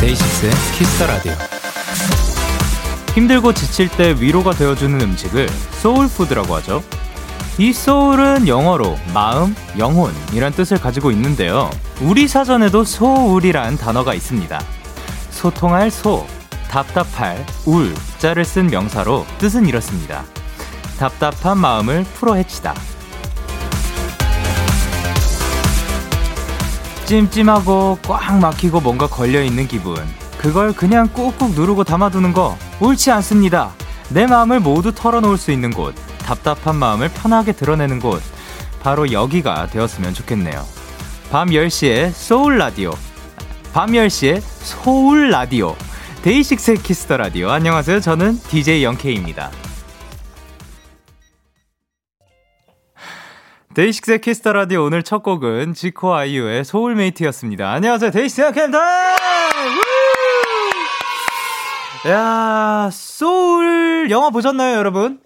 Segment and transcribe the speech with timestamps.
[0.00, 1.53] DAY6의 Kiss the Radio.
[3.14, 5.48] 힘들고 지칠 때 위로가 되어주는 음식을
[5.80, 6.82] soul food라고 하죠.
[7.58, 11.70] 이 soul은 영어로 마음, 영혼이란 뜻을 가지고 있는데요.
[12.00, 14.60] 우리 사전에도 소울이란 단어가 있습니다.
[15.30, 16.26] 소통할 소,
[16.68, 20.24] 답답할 울, 자를 쓴 명사로 뜻은 이렇습니다.
[20.98, 22.74] 답답한 마음을 풀어헤치다.
[27.06, 30.23] 찜찜하고 꽉 막히고 뭔가 걸려있는 기분.
[30.44, 33.72] 그걸 그냥 꾹꾹 누르고 담아두는 거 옳지 않습니다.
[34.10, 35.94] 내 마음을 모두 털어놓을 수 있는 곳.
[36.18, 38.22] 답답한 마음을 편하게 드러내는 곳.
[38.82, 40.62] 바로 여기가 되었으면 좋겠네요.
[41.30, 42.90] 밤 10시에 소울 라디오.
[43.72, 45.74] 밤 10시에 소울 라디오.
[46.20, 47.48] DAY6의 Kiss the Radio.
[47.48, 48.00] 안녕하세요.
[48.00, 49.50] 저는 DJ Young K입니다.
[53.72, 57.72] DAY6의 Kiss the Radio 오늘 첫 곡은 지코 아이유의 Soulmate였습니다.
[57.72, 58.10] 안녕하세요.
[58.10, 58.78] DAY6의 캠다!
[62.06, 65.20] 야, 소울 영화 보셨나요, 여러분?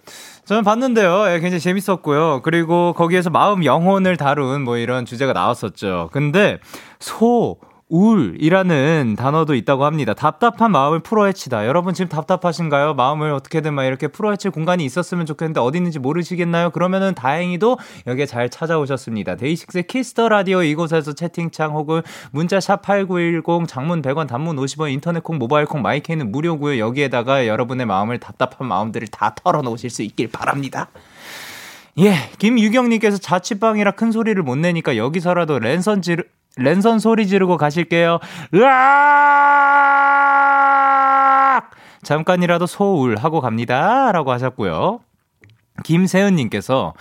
[0.45, 1.25] 저는 봤는데요.
[1.29, 2.41] 예, 굉장히 재밌었고요.
[2.41, 6.09] 그리고 거기에서 마음, 영혼을 다룬 뭐 이런 주제가 나왔었죠.
[6.13, 6.59] 근데
[6.99, 7.57] 소,
[7.89, 10.13] 울이라는 단어도 있다고 합니다.
[10.13, 11.65] 답답한 마음을 풀어헤치다.
[11.65, 12.93] 여러분 지금 답답하신가요?
[12.93, 16.69] 마음을 어떻게든 막 이렇게 풀어헤칠 공간이 있었으면 좋겠는데 어디 있는지 모르시겠나요?
[16.69, 19.37] 그러면은 다행히도 여기에 잘 찾아오셨습니다.
[19.37, 25.23] DAY6의 Kiss the Radio 이곳에서 채팅창 혹은 문자 샵 8910 장문 100원 단문 50원 인터넷
[25.23, 26.77] 콩 모바일 콩 My K는 무료고요.
[26.77, 30.89] 여기에다가 여러분의 마음을 답답한 마음들을 다 털어놓으실 수 있길 바랍니다.
[31.97, 36.23] 예, 김유경님께서 자취방이라 큰 소리를 못 내니까 여기서라도 랜선 지르,
[36.59, 38.19] 랜선 소리 지르고 가실게요.
[38.53, 38.69] 으악!
[42.03, 44.11] 잠깐이라도 소울 하고 갑니다.
[44.11, 44.99] 라고 하셨고요.
[45.83, 46.93] 김세은님께서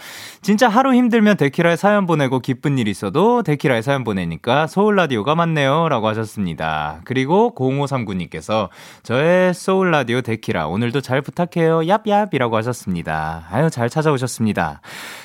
[0.43, 5.89] 진짜 하루 힘들면 데키라에 사연 보내고 기쁜 일 있어도 데키라에 사연 보내니까 소울 라디오가 맞네요.
[5.89, 7.01] 라고 하셨습니다.
[7.05, 8.69] 그리고 0539님께서
[9.03, 11.81] 저의 소울 라디오 데키라 오늘도 잘 부탁해요.
[11.81, 13.47] 얍얍이라고 하셨습니다.
[13.51, 14.81] 아유, 잘 찾아오셨습니다.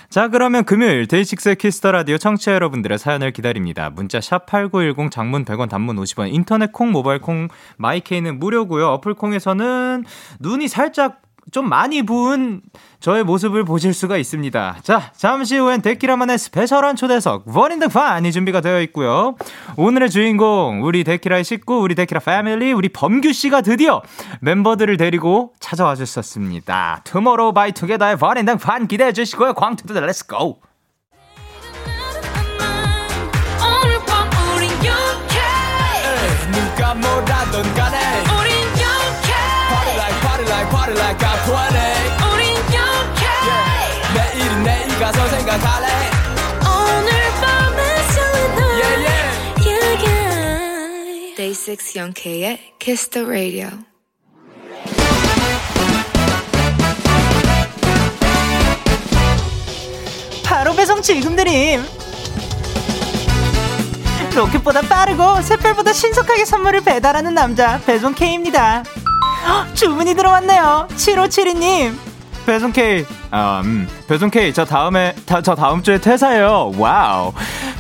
[0.09, 3.90] 자, 그러면 금요일 DAY6의 Kiss the Radio 청취자 여러분들의 사연을 기다립니다.
[3.90, 7.47] 문자 샵 8910 장문 100원 단문 50원 인터넷 콩 모바일 콩
[7.78, 8.90] My K는 무료고요.
[8.90, 10.06] 어플 콩에서는
[10.40, 12.62] 눈이 살짝 좀 많이 부은
[13.00, 14.78] 저의 모습을 보실 수가 있습니다.
[14.81, 19.36] 자, 잠시 후엔 데키라만의 special한 초대석 One in the 판이 준비가 되어 있고요.
[19.76, 24.02] 오늘의 주인공 우리 데키라의 식구, 우리 데키라 패밀리, 우리 범규 씨가 드디어
[24.42, 27.02] 멤버들을 데리고 찾아와 주셨습니다.
[27.03, 29.53] 투모로우 바이 투게더의 One in the 판 기대해 주시고요.
[29.53, 30.62] 광 to the let's go.
[36.52, 39.34] 누가 뭐라던 간에 우린 영케
[39.70, 41.33] Party like party like party like
[45.00, 45.88] 가서 생각할래?
[46.62, 47.12] 오늘
[47.42, 49.66] 밤에 설레는 yeah, yeah.
[49.66, 51.36] yeah, yeah.
[51.36, 53.70] Day 6 영케이의 Kiss the Radio.
[60.44, 61.84] 바로 배송 지금 드림.
[64.36, 68.84] 로켓보다 빠르고 샛별보다 신속하게 선물을 배달하는 남자 배송 K입니다.
[69.46, 70.88] 헉, 주문이 들어왔네요.
[70.96, 72.12] 7572님
[72.46, 73.06] 배송 K.
[73.31, 73.88] 아, 음.
[74.08, 74.54] 배송 K.
[74.54, 76.74] 저 다음에 다, 저 다음 주에 퇴사해요.
[76.78, 77.31] Wow.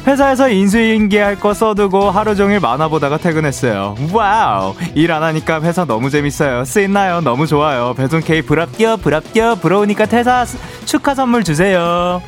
[0.07, 3.95] 회사에서 인수인계할 거 써두고 하루 종일 만화 보다가 퇴근했어요.
[4.11, 4.73] Wow.
[4.95, 6.65] 일 안 하니까 회사 너무 재밌어요.
[6.65, 7.21] 쓰있나요?
[7.21, 7.93] 너무 좋아요.
[7.95, 10.45] 배송 K 부럽겨 부럽겨 부러우니까 퇴사
[10.85, 12.21] 축하 선물 주세요.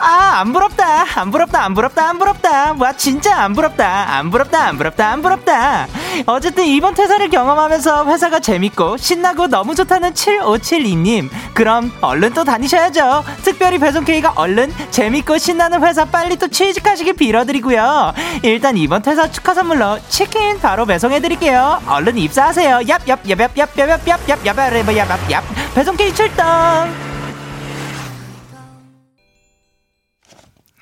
[0.00, 1.04] 아, 안 부럽다.
[1.16, 1.64] 안 부럽다.
[1.64, 2.08] 안 부럽다.
[2.08, 2.72] 안 부럽다.
[2.78, 4.16] 와, 진짜 안 부럽다.
[4.16, 4.66] 안 부럽다.
[4.66, 5.08] 안 부럽다.
[5.08, 5.86] 안 부럽다.
[6.26, 11.28] 어쨌든 이번 퇴사를 경험하면서 회사가 재밌고 신나고 너무 좋다는 7572님.
[11.54, 13.24] 그럼 얼른 또 다니셔야죠.
[13.42, 18.14] 특별히 배송 K가 얼른 재밌고 신나는 회사 빨리 또 취직하시길 빌어드리고요.
[18.42, 21.82] 일단 이번 퇴사 축하 선물로 치킨 바로 배송해드릴게요.
[21.86, 22.78] 얼른 입사하세요.
[22.78, 25.42] 얍 얍 얍 얍 얍 얍 얍 얍 얍 얍 얍 얍얍
[25.74, 27.07] 배송 K 출동.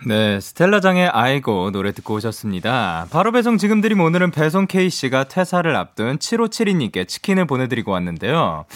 [0.06, 3.08] 네, 스텔라장의 아이고 노래 듣고 오셨습니다.
[3.10, 8.66] 바로 배송 지금 드림 오늘은 배송 K씨가 퇴사를 앞둔 7572님께 치킨을 보내드리고 왔는데요.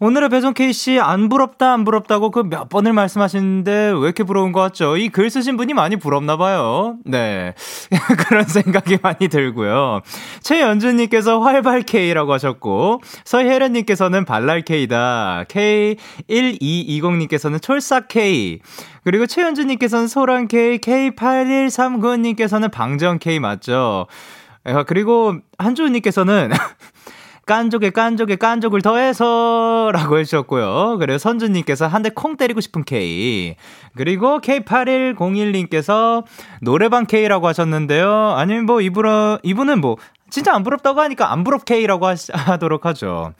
[0.00, 4.60] 오늘의 배송 K씨 안 부럽다 안 부럽다고 그 몇 번을 말씀하시는데 왜 이렇게 부러운 것
[4.60, 4.96] 같죠?
[4.96, 6.96] 이 글 쓰신 분이 많이 부럽나 봐요.
[7.04, 7.54] 네.
[8.28, 10.00] 그런 생각이 많이 들고요.
[10.42, 15.44] 최연주님께서 활발 K라고 하셨고 서혜련님께서는 발랄 K다.
[15.48, 18.58] K1220님께서는 촐싹 K.
[19.04, 24.06] 그리고 최현주님께서는 소란 K, K8139님께서는 방정 K 맞죠?
[24.64, 26.50] 아, 그리고 한주님께서는
[27.46, 30.96] 깐족에 깐족에 깐족을 더해서 라고 해주셨고요.
[30.98, 33.56] 그리고 선주님께서 한 대 콩 때리고 싶은 K.
[33.96, 36.24] 그리고 K8101님께서
[36.60, 38.34] 노래방 K라고 하셨는데요.
[38.36, 39.96] 아니면 뭐 이분, 이분은 뭐
[40.30, 43.32] 진짜 안 부럽다고 하니까 안 부럽 K라고 하도록 하죠.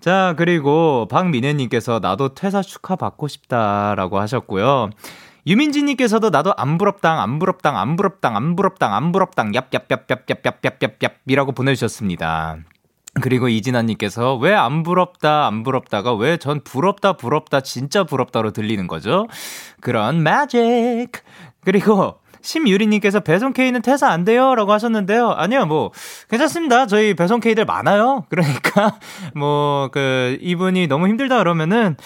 [0.00, 4.90] 자, 그리고 박민혜님께서 나도 퇴사 축하 받고 싶다라고 하셨고요.
[5.46, 12.58] 유민지님께서도 나도 안 부럽당, 안 부럽당, 안 부럽당, 안 부럽당, 안 부럽당, 얍얍얍얍얍얍얍얍얍이라고 보내주셨습니다.
[13.20, 19.26] 그리고 이진아님께서 왜 안 부럽다, 안 부럽다가 왜 전 부럽다, 부럽다, 진짜 부럽다로 들리는 거죠?
[19.80, 21.12] 그런 매직.
[21.64, 24.54] 그리고 심유리님께서 배송 K는 퇴사 안 돼요?
[24.54, 25.30] 라고 하셨는데요.
[25.30, 25.92] 아니요, 뭐,
[26.28, 26.86] 괜찮습니다.
[26.86, 28.26] 저희 배송 K들 많아요.
[28.28, 28.98] 그러니까,
[29.34, 31.96] 뭐, 그, 이분이 너무 힘들다 그러면은,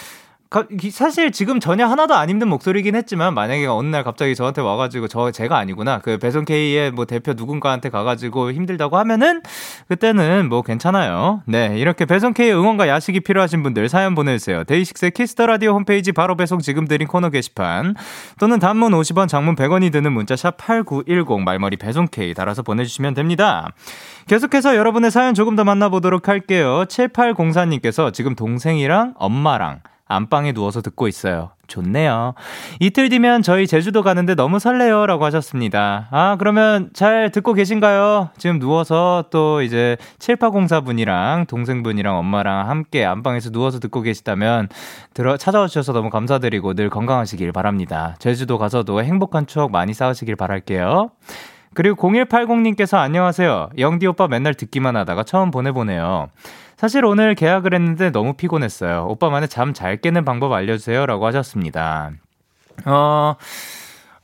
[0.90, 5.30] 사실 지금 전혀 하나도 안 힘든 목소리긴 했지만 만약에 어느 날 갑자기 저한테 와가지고 저
[5.30, 9.42] 제가 아니구나 그 배송 K의 뭐 대표 누군가한테 가가지고 힘들다고 하면은
[9.88, 11.42] 그때는 뭐 괜찮아요.
[11.44, 14.64] 네 이렇게 배송 K 응원과 야식이 필요하신 분들 사연 보내주세요.
[14.64, 17.94] DAY6 Kiss the Radio 홈페이지 바로 배송 지금 드린 코너 게시판
[18.40, 23.68] 또는 단문 50원, 장문 100원이 드는 문자 샵 #8910 말머리 배송 K 달아서 보내주시면 됩니다.
[24.26, 26.84] 계속해서 여러분의 사연 조금 더 만나보도록 할게요.
[26.88, 31.50] 7804님께서 지금 동생이랑 엄마랑 안방에 누워서 듣고 있어요.
[31.66, 32.34] 좋네요.
[32.81, 35.06] 이틀 뒤면 저희 제주도 가는데 너무 설레요.
[35.06, 36.08] 라고 하셨습니다.
[36.10, 38.31] 아, 그러면 잘 듣고 계신가요?
[38.38, 44.69] 지금 누워서 또 이제 7804분이랑 동생분이랑 엄마랑 함께 안방에서 누워서 듣고 계시다면
[45.12, 48.16] 들어, 찾아와 주셔서 너무 감사드리고 늘 건강하시길 바랍니다.
[48.19, 51.11] 제주도 가서도 행복한 추억 많이 쌓으시길 바랄게요.
[51.78, 53.69] 그리고 0180님께서 안녕하세요.
[53.78, 56.26] 영디 오빠 맨날 듣기만 하다가 처음 보내보네요.
[56.76, 59.06] 사실 오늘 계약을 했는데 너무 피곤했어요.
[59.10, 61.06] 오빠만의 잠 잘 깨는 방법 알려주세요.
[61.06, 62.10] 라고 하셨습니다.
[62.84, 63.36] 어,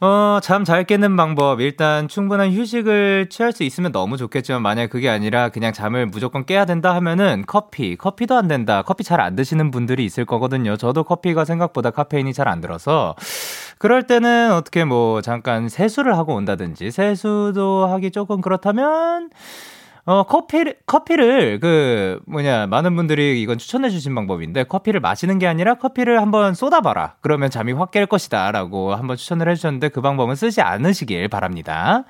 [0.00, 1.60] 어, 잠 잘 깨는 방법.
[1.60, 6.64] 일단 충분한 휴식을 취할 수 있으면 너무 좋겠지만 만약 그게 아니라 그냥 잠을 무조건 깨야
[6.64, 7.94] 된다 하면은 커피.
[7.94, 8.82] 커피도 안 된다.
[8.82, 10.76] 커피 잘 안 드시는 분들이 있을 거거든요.
[10.76, 13.14] 저도 커피가 생각보다 카페인이 잘 안 들어서
[13.84, 19.28] 그럴 때는 어떻게 뭐 잠깐 세수를 하고 온다든지 세수도 하기 조금 그렇다면
[20.06, 25.74] 어, 커피, 커피를, 그, 뭐냐, 많은 분들이 이건 추천해 주신 방법인데, 커피를 마시는 게 아니라
[25.76, 27.14] 커피를 한번 쏟아 봐라.
[27.22, 28.52] 그러면 잠이 확 깰 것이다.
[28.52, 32.04] 라고 한번 추천을 해 주셨는데, 그 방법은 쓰지 않으시길 바랍니다.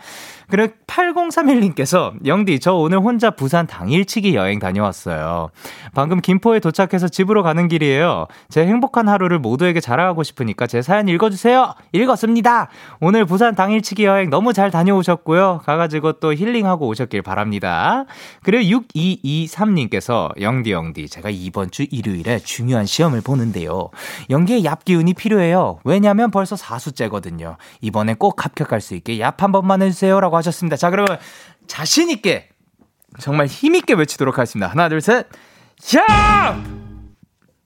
[0.49, 5.50] 그리고 8031님께서 영디 저 오늘 혼자 부산 당일치기 여행 다녀왔어요.
[5.94, 8.26] 방금 김포에 도착해서 집으로 가는 길이에요.
[8.49, 11.75] 제 행복한 하루를 모두에게 자랑하고 싶으니까 제 사연 읽어주세요.
[11.93, 12.69] 읽었습니다.
[13.00, 15.62] 오늘 부산 당일치기 여행 너무 잘 다녀오셨고요.
[15.64, 18.05] 가가지고 또 힐링하고 오셨길 바랍니다.
[18.43, 23.91] 그리고 6223님께서 영디 영디 제가 이번 주 일요일에 중요한 시험을 보는데요.
[24.31, 25.79] 연기에 얍 기운이 필요해요.
[25.85, 27.56] 왜냐면 벌써 4수째거든요.
[27.81, 30.20] 이번에 꼭 합격할 수 있게 얍 한 번만 해주세요.
[30.20, 30.76] 라고 하셨습니다.
[30.76, 31.19] 자, 그러면
[31.66, 32.48] 자신있게,
[33.20, 34.69] 정말 힘있게 외치도록 하겠습니다.
[34.69, 35.26] 하나, 둘, 셋.
[35.96, 36.62] 야!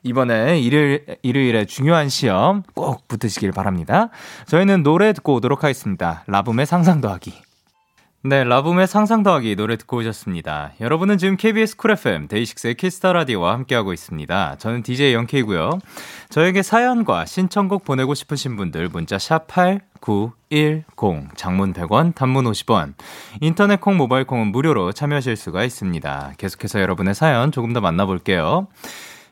[0.03, 4.11] 이번에 일요일, 일요일에 중요한 시험 꼭 붙으시길 바랍니다.
[4.47, 6.25] 저희는 노래 듣고 오도록 하겠습니다.
[6.27, 7.48] 라붐의 상상 더하기.
[8.25, 10.73] 네, 라붐의 상상 더하기 노래 듣고 오셨습니다.
[10.81, 14.57] 여러분은 지금 KBS 쿨 FM 데이식스의 키스터 라디오와 함께하고 있습니다.
[14.59, 15.79] 저는 DJ Young K고요.
[16.29, 22.95] 저에게 사연과 신청곡 보내고 싶으신 분들 문자 샵 8910 장문 100원, 단문 50원.
[23.41, 26.33] 인터넷 콩, 모바일 콩은 무료로 참여하실 수가 있습니다.
[26.39, 28.67] 계속해서 여러분의 사연 조금 더 만나 볼게요.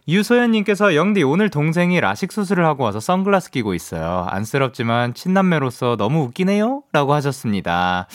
[0.06, 4.28] 유소연님께서 영디 오늘 동생이 라식 수술을 하고 와서 선글라스 끼고 있어요.
[4.30, 6.84] 안쓰럽지만 친남매로서 너무 웃기네요?
[6.92, 8.06] 라고 하셨습니다.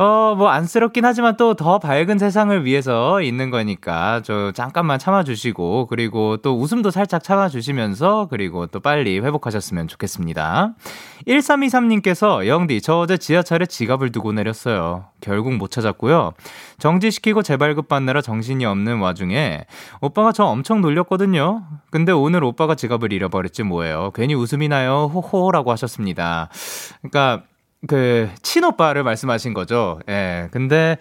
[0.00, 6.38] 어, 뭐, 안쓰럽긴 하지만 또 더 밝은 세상을 위해서 있는 거니까, 저, 잠깐만 참아주시고, 그리고
[6.38, 10.74] 또 웃음도 살짝 참아주시면서, 그리고 또 빨리 회복하셨으면 좋겠습니다.
[11.26, 15.04] 1323님께서, 영디, 저 어제 지하철에 지갑을 두고 내렸어요.
[15.20, 16.32] 결국 못 찾았고요.
[16.78, 19.66] 정지시키고 재발급 받느라 정신이 없는 와중에,
[20.00, 21.64] 오빠가 저 엄청 놀렸거든요.
[21.90, 24.12] 근데 오늘 오빠가 지갑을 잃어버렸지 뭐예요.
[24.14, 25.10] 괜히 웃음이 나요.
[25.12, 26.48] 호호라고 하셨습니다.
[27.02, 27.42] 그러니까,
[27.86, 30.00] 그 친오빠를 말씀하신 거죠.
[30.08, 30.48] 예.
[30.50, 30.98] 근데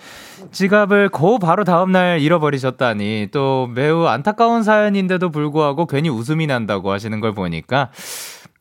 [0.52, 7.20] 지갑을 고 바로 다음 날 잃어버리셨다니 또 매우 안타까운 사연인데도 불구하고 괜히 웃음이 난다고 하시는
[7.20, 7.92] 걸 보니까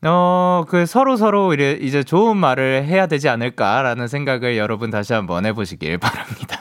[0.01, 5.45] 어, 그 서로 서로 이제, 이제 좋은 말을 해야 되지 않을까라는 생각을 여러분 다시 한번
[5.45, 6.58] 해보시길 바랍니다.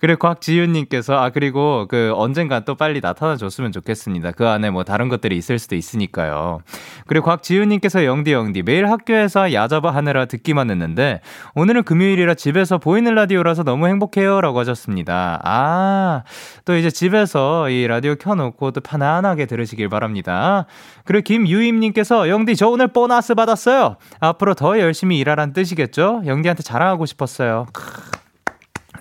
[0.00, 4.32] 그리고 곽지윤님께서 아 그리고 그 언젠간 또 빨리 나타나 줬으면 좋겠습니다.
[4.32, 6.60] 그 안에 뭐 다른 것들이 있을 수도 있으니까요.
[7.06, 11.20] 그리고 곽지윤님께서 영디 영디 매일 학교에서 야자바 하느라 듣기만 했는데
[11.54, 15.40] 오늘은 금요일이라 집에서 보이는 라디오라서 너무 행복해요라고 하셨습니다.
[15.42, 16.22] 아
[16.64, 20.66] 또 이제 집에서 이 라디오 켜놓고 또 편안하게 들으시길 바랍니다.
[21.04, 23.96] 그리고 김유임님께서 영디 저 오늘 보너스 받았어요.
[24.20, 26.22] 앞으로 더 열심히 일하란 뜻이겠죠?
[26.26, 27.66] 영디한테 자랑하고 싶었어요.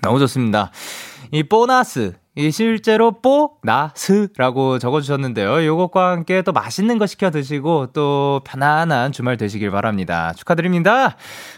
[0.06, 0.72] 너무 좋습니다.
[1.32, 2.14] 이 보너스.
[2.38, 5.66] 이 실제로 뽀나스라고 적어주셨는데요.
[5.66, 10.34] 요것과 함께 또 맛있는 거 시켜 드시고 또 편안한 주말 되시길 바랍니다.
[10.36, 11.16] 축하드립니다.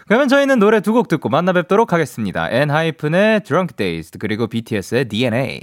[0.07, 2.47] 그러면 저희는 노래 두 곡 듣고 만나 뵙도록 하겠습니다.
[2.51, 5.59] 엔하이픈의 Drunk Days 그리고 BTS의 DNA.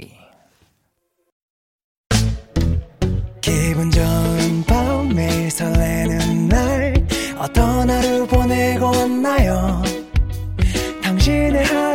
[3.41, 6.93] 기분 좋은 밤 매일 설레는 날
[7.37, 9.81] 어떤 하루 보내고 왔나요
[11.03, 11.94] 당신의 하루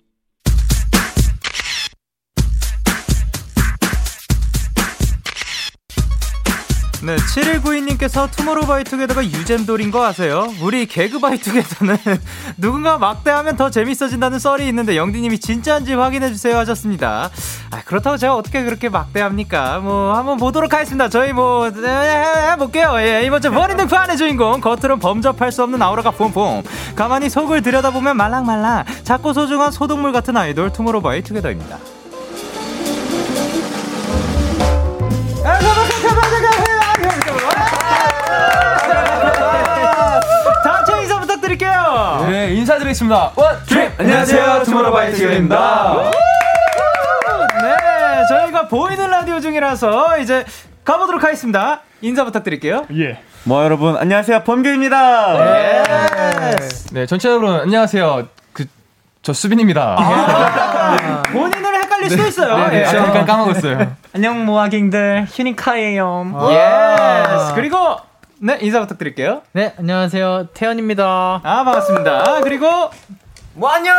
[7.03, 10.47] 네, 7192님께서 투모로우바이투게더가 유잼돌인 거 아세요?
[10.61, 11.97] 우리 개그바이투게더는
[12.57, 17.31] 누군가 막대하면 더 재밌어진다는 썰이 있는데 영디님이 진짜인지 확인해주세요 하셨습니다.
[17.71, 19.79] 아, 그렇다고 제가 어떻게 그렇게 막대합니까?
[19.79, 21.09] 뭐 한번 보도록 하겠습니다.
[21.09, 22.93] 저희 뭐 네, 해볼게요.
[22.99, 26.61] 예, 이번 주 버린 등판의 주인공 겉으론 범접할 수 없는 아우라가 폼폼
[26.95, 31.79] 가만히 속을 들여다보면 말랑말랑 작고 소중한 소동물 같은 아이돌 투모로우바이투게더입니다.
[41.51, 42.27] 인사 부탁드릴게요.
[42.29, 43.31] 네, 인사드리겠습니다.
[43.35, 43.91] One dream!
[43.99, 46.11] 안녕하세요, 투모로우바이투게더입니다.
[47.61, 47.75] 네,
[48.29, 50.45] 저희가 보이는 라디오 중이라서 이제
[50.85, 51.81] 가보도록 하겠습니다.
[52.01, 52.85] 인사 부탁드릴게요.
[53.43, 54.43] 뭐 여러분, 안녕하세요.
[54.43, 55.33] 범규입니다.
[56.93, 58.27] 네, 전체적으로 안녕하세요.
[58.53, 58.65] 그,
[59.21, 59.97] 저 수빈입니다.
[61.31, 62.69] 본인을 헷갈릴 수도 있어요.
[62.69, 62.85] 네, 예.
[62.85, 63.95] 잠깐 까먹었어요.
[64.13, 66.49] 안녕 모아갱들 휴닝카이예요.
[66.49, 67.53] Yes.
[67.55, 67.97] 그리고
[68.43, 69.43] 네 인사 부탁드릴게요.
[69.53, 71.41] 네 안녕하세요 태연입니다.
[71.43, 72.41] 아 반갑습니다.
[72.41, 72.89] 그리고
[73.53, 73.95] 뭐 안녕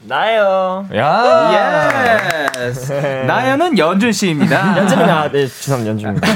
[0.00, 0.86] 나예요.
[0.94, 2.92] 야 예스.
[3.26, 4.76] 나연은 연준 씨입니다.
[4.76, 5.30] 연준입니다.
[5.32, 6.26] 네 주삼 연준입니다.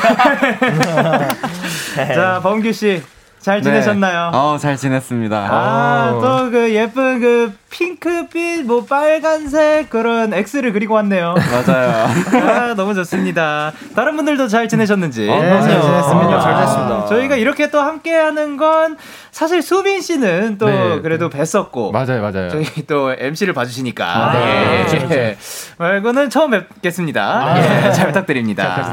[2.15, 3.03] 자 범규 씨.
[3.41, 4.31] 잘 지내셨나요?
[4.35, 5.37] 어, 잘 지냈습니다.
[5.51, 11.35] 아, 또 그 예쁜 그 핑크빛, 뭐 빨간색 그런 X를 그리고 왔네요.
[11.67, 12.07] 맞아요.
[12.45, 13.73] 아, 너무 좋습니다.
[13.95, 15.29] 다른 분들도 잘 지내셨는지.
[15.31, 15.63] 어, 그럼요.
[15.63, 16.35] 잘 지냈습니다.
[16.35, 17.07] 아, 잘 지냈습니다.
[17.07, 18.97] 저희가 이렇게 또 함께 하는 건
[19.31, 21.01] 사실 수빈 씨는 또 네.
[21.01, 21.93] 그래도 뵀었고.
[21.93, 22.49] 맞아요, 맞아요.
[22.51, 24.05] 저희 또 MC를 봐주시니까.
[24.05, 24.81] 아, 네.
[24.81, 24.85] 예.
[24.87, 25.39] 그렇죠, 그렇죠.
[25.79, 27.87] 말고는 처음 뵙겠습니다.
[27.87, 28.91] 예, 잘 부탁드립니다.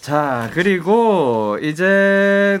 [0.00, 2.60] 자, 그리고 이제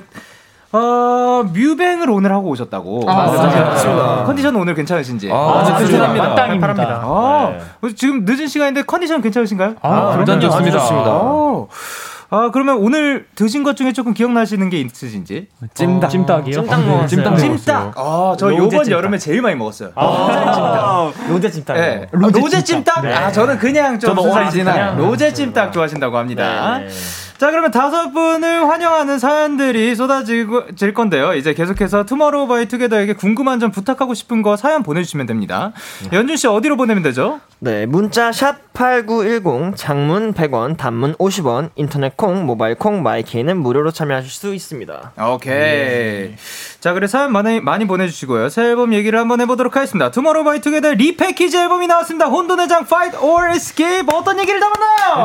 [0.72, 3.04] 어, 뮤뱅을 오늘 하고 오셨다고.
[3.08, 3.14] 아.
[3.14, 4.24] 맞습니다.
[4.24, 5.30] 컨디션 오늘 괜찮으신지?
[5.32, 6.28] 아, 진짜 괜찮습니다.
[6.28, 7.00] 만땅입니다.
[7.04, 7.52] 아,
[7.96, 9.76] 지금 늦은 시간인데 컨디션 괜찮으신가요?
[9.82, 10.78] 아, 완전 좋습니다.
[10.84, 11.68] 오.
[12.30, 15.46] 아, 그러면 오늘 드신 것 중에 조금 기억나시는 게 있으신지?
[15.72, 16.10] 찜닭.
[16.10, 16.52] 찜닭이요?
[16.52, 17.06] 찜닭 먹었어요.
[17.06, 17.56] 찜닭 먹었어요.
[17.56, 17.92] 찜닭.
[17.96, 18.90] 아, 저 로제 요번 찜닭.
[18.90, 19.92] 여름에 제일 많이 먹었어요.
[19.94, 21.76] 아, 로제 찜닭.
[21.78, 22.06] 네.
[22.12, 23.02] 로제, 찜닭?
[23.06, 24.14] 아, 저는 그냥 좀.
[24.14, 26.80] 그냥 로제 찜닭 좋아하신다고 합니다.
[27.38, 30.48] 자, 그러면 다섯 분을 환영하는 사연들이 쏟아질
[30.92, 31.34] 건데요.
[31.34, 35.72] 이제 계속해서 투모로우 바이 투게더에게 궁금한 점 부탁하고 싶은 거 사연 보내주시면 됩니다.
[36.12, 37.40] 연준 씨 어디로 보내면 되죠?
[37.60, 44.30] 네, 문자 샵 8910 장문 100원, 단문 50원, 인터넷 콩, 모바일 콩, 마이케이는 무료로 참여하실
[44.30, 45.12] 수 있습니다.
[45.32, 46.36] 오케이.
[46.78, 48.48] 자, 그래 사연 많이 많이 보내 주시고요.
[48.50, 50.12] 새 앨범 얘기를 한번 해 보도록 하겠습니다.
[50.12, 52.26] 투모로우 바이 투게더 repackage 앨범이 나왔습니다.
[52.26, 55.24] 혼돈의 장 Fight or Escape 어떤 얘기를 담았나요?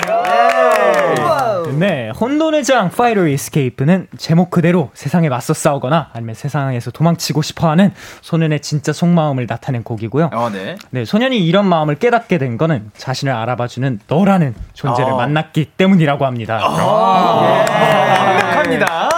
[1.78, 7.70] 네, 혼돈의 장 Fight or Escape는 제목 그대로 세상에 맞서 싸우거나 아니면 세상에서 도망치고 싶어
[7.70, 10.32] 하는 소년의 진짜 속마음을 나타낸 곡이고요.
[10.34, 10.78] 어, 네.
[10.90, 15.18] 네, 소년이 이런 마음을 깨닫 게 된 거는 자신을 알아봐주는 너라는 존재를 어.
[15.18, 16.60] 만났기 때문이라고 합니다.
[16.62, 19.10] 예, 완벽합니다.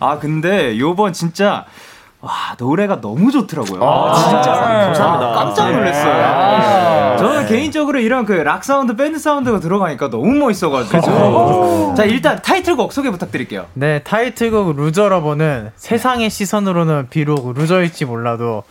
[0.00, 1.64] 아 근데 요번 진짜
[2.22, 3.80] 와, 노래가 너무 좋더라고요.
[3.82, 5.32] 아, 진짜 감사합니다.
[5.32, 7.16] 깜짝 놀랐어요.
[7.16, 11.94] 저는 개인적으로 이런 그 락 사운드, 밴드 사운드가 들어가니까 너무 멋있어가지고.
[11.96, 13.66] 자, 일단 타이틀곡 소개 부탁드릴게요.
[13.72, 18.64] 네, 타이틀곡 Loser Lover는 세상의 시선으로는 비록 loser일지 몰라도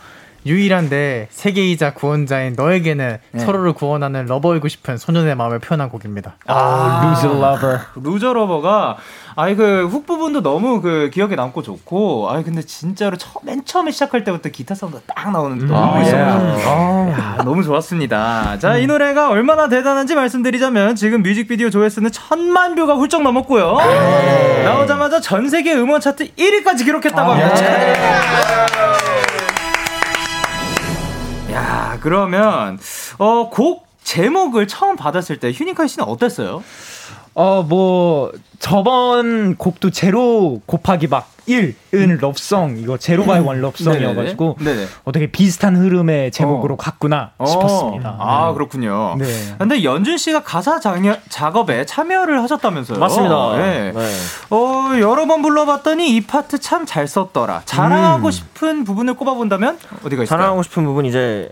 [0.46, 6.34] 유일한 내 세계이자 구원자인 너에게는 서로를 구원하는 lover이고 싶은 소년의 마음을 표현한 곡입니다.
[6.46, 7.78] 아, Loser Lover.
[8.02, 8.96] Loser Lover가
[9.36, 13.90] 아이 그 hook 부분도 너무 그 기억에 남고 좋고 아이 근데 진짜로 처, 맨 처음에
[13.92, 16.70] 시작할 때부터 기타 사운드가 딱 나오는 너무 멋있어가지고
[17.12, 18.58] 야, 너무 좋았습니다.
[18.58, 23.76] 자 이 노래가 얼마나 대단한지 말씀드리자면 지금 뮤직비디오 조회수는 천만 뷰가 훌쩍 넘었고요.
[24.64, 27.64] 나오자마자 전 세계 음원 차트 1위까지 기록했다고 합니다.
[27.64, 28.66] 야
[32.00, 32.78] 그러면
[33.18, 36.62] 어 곡 제목을 처음 받았을 때 휴닝카이 씨는 어땠어요?
[37.34, 43.81] 어, 뭐, 저번 곡도 제로 곱하기 막 1은 love song, 이거 zero by one love
[43.81, 44.74] song이어가지고, 네네.
[44.74, 44.86] 네네.
[45.04, 46.76] 어, 되게 비슷한 흐름의 제목으로 어.
[46.76, 48.16] 갔구나 어, 싶었습니다.
[48.18, 48.54] 아 네.
[48.54, 49.16] 그렇군요.
[49.18, 49.26] 네.
[49.58, 52.98] 근데 연준 씨가 가사 작녀, 작업에 참여를 하셨다면서요?
[52.98, 53.56] 맞습니다.
[53.58, 53.92] 네.
[53.92, 54.12] 네.
[54.50, 57.62] 어 여러 번 불러봤더니 이 파트 참 잘 썼더라.
[57.64, 60.26] 자랑하고 싶은 부분을 꼽아본다면 어디가 있을까요?
[60.26, 61.48] 자랑하고 싶은 부분 이제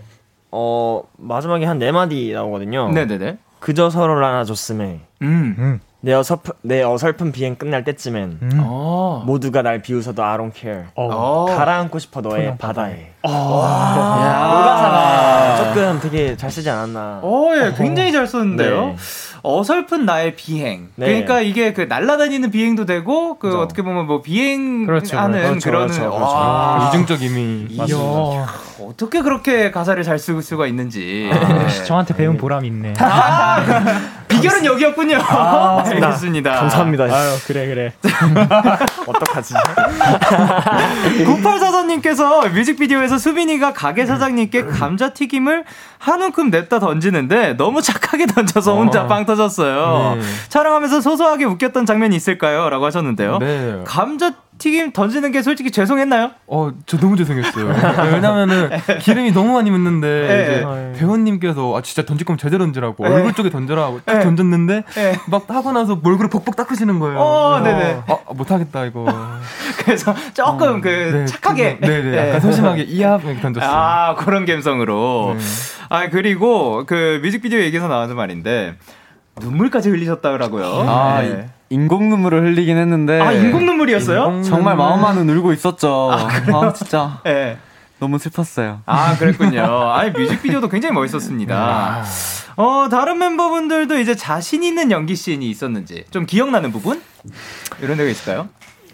[0.51, 2.89] 어 마지막에 한 네 마디 나오거든요.
[2.91, 3.37] 네네네.
[3.59, 5.79] 그저 서로를 안아줬음에 음.
[6.01, 8.49] 내 어설픈 내 어설픈 비행 끝날 때쯤엔 음.
[8.63, 9.21] 어.
[9.25, 10.83] 모두가 날 비웃어도 I don't care.
[10.95, 11.45] 어.
[11.45, 13.11] 가라앉고 싶어 너의 바다에.
[13.27, 13.29] 야.
[13.29, 17.19] 가사가 조금 되게 잘 쓰지 않았나.
[17.21, 18.85] 어, 예, 굉장히 잘 썼는데요.
[18.87, 18.95] 네.
[19.43, 20.89] 어설픈 나의 비행.
[20.95, 21.05] 네.
[21.07, 23.61] 그러니까 이게 그 날아다니는 비행도 되고, 그 그죠.
[23.61, 26.23] 어떻게 보면 뭐 비행하는 그렇죠, 그렇죠, 그런 그렇죠, 그렇죠.
[26.23, 28.47] 와, 이중적임이 이야, 이야.
[28.81, 31.29] 어떻게 그렇게 가사를 잘 쓸 수가 있는지.
[31.31, 32.93] 역시 저한테 배운 보람이 있네.
[34.29, 35.17] 비결은 여기였군요.
[35.85, 36.51] 알겠습니다.
[36.51, 37.03] 감사합니다.
[37.05, 37.93] 아유, 그래, 그래.
[39.05, 39.55] 어떡하지?
[41.25, 45.65] 9844님께서 뮤직비디오에서 수빈이가 가게 사장님께 감자튀김을
[45.97, 50.15] 한 움큼 냈다 던지는데 너무 착하게 던져서 혼자 빵 터졌어요.
[50.15, 50.21] 네.
[50.49, 52.69] 촬영하면서 소소하게 웃겼던 장면이 있을까요?
[52.69, 53.39] 라고 하셨는데요.
[53.39, 53.81] 네.
[53.85, 56.31] 감자 튀김 던지는 게 솔직히 죄송했나요?
[56.47, 57.71] 어, 저 너무 죄송했어요.
[57.73, 60.43] 네, 왜냐면은 기름이 너무 많이 묻는데 네.
[60.43, 63.15] 이제 배우님께서 아 진짜 던질 거면 제대로 던지라고 네.
[63.15, 64.23] 얼굴 쪽에 던져라고 딱 네.
[64.23, 65.15] 던졌는데 네.
[65.27, 67.19] 막 하고 나서 얼굴을 벅벅 닦으시는 거예요.
[67.19, 68.01] 어, 네네.
[68.07, 69.05] 아, 못하겠다 이거.
[69.79, 71.79] 그래서 조금 그 네, 착하게.
[71.79, 72.17] 네네.
[72.17, 73.71] 약간 소심하게 이렇게 던졌어요.
[73.71, 75.35] 아, 그런 감성으로.
[75.37, 75.43] 네.
[75.87, 78.75] 아, 그리고 그 뮤직비디오 얘기에서 나오는 말인데
[79.39, 80.65] 눈물까지 흘리셨다고요.
[80.87, 81.49] 아, 네.
[81.69, 84.41] 이- 인공 눈물을 흘리긴 했는데 아, 인공 눈물이었어요?
[84.43, 86.11] 정말 마음만은 울고 있었죠.
[86.11, 87.57] 아, 진짜 네.
[87.99, 88.81] 너무 슬펐어요.
[88.85, 89.61] 아, 그랬군요.
[89.91, 92.03] 아니, 뮤직비디오도 굉장히 멋있었습니다.
[92.55, 97.01] 어, 다른 멤버분들도 이제 자신 있는 연기 씬이 있었는지 좀 기억나는 부분?
[97.81, 98.47] 이런 데가 있을까요?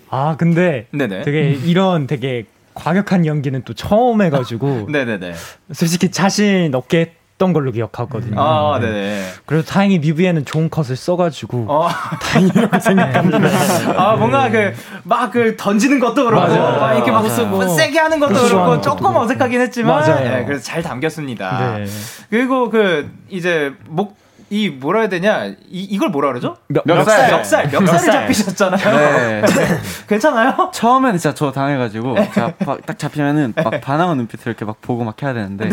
[0.10, 1.22] 아, 근데 네네.
[1.24, 5.34] 되게 이런 되게 과격한 연기는 또 처음 해가지고, 네네네.
[5.74, 8.40] 솔직히 자신 없게 했던 걸로 기억하거든요.
[8.42, 9.26] 아, 네네.
[9.46, 11.90] 그래도 다행히 뮤비에는 좋은 컷을 써가지고, 어,
[12.22, 13.40] 다행이라고 생각합니다.
[13.98, 16.80] 아, 뭔가 그, 막그 던지는 것도 그렇고, 맞아요.
[16.80, 17.68] 막 이렇게 막 맞아요.
[17.76, 18.50] 세게 하는 것도 그렇죠.
[18.56, 20.24] 그렇고, 조금 것도 어색하긴 했지만, 맞아요.
[20.24, 21.78] 네, 그래서 잘 담겼습니다.
[21.78, 21.86] 네.
[22.30, 24.16] 그리고 그, 이제, 목,
[24.50, 25.56] 이 뭐라 해야 되냐 이,
[25.90, 26.56] 이걸 뭐라 그러죠?
[26.68, 27.32] 멱 살.
[27.32, 28.12] 멱살 멱살을 멱살.
[28.12, 28.98] 잡히셨잖아요.
[28.98, 29.42] 네.
[30.08, 30.70] 괜찮아요?
[30.74, 35.22] 처음에는 진짜 저 당해가지고 제가 바- 딱 잡히면은 막 반항한 눈빛을 이렇게 막 보고 막
[35.24, 35.70] 해야 되는데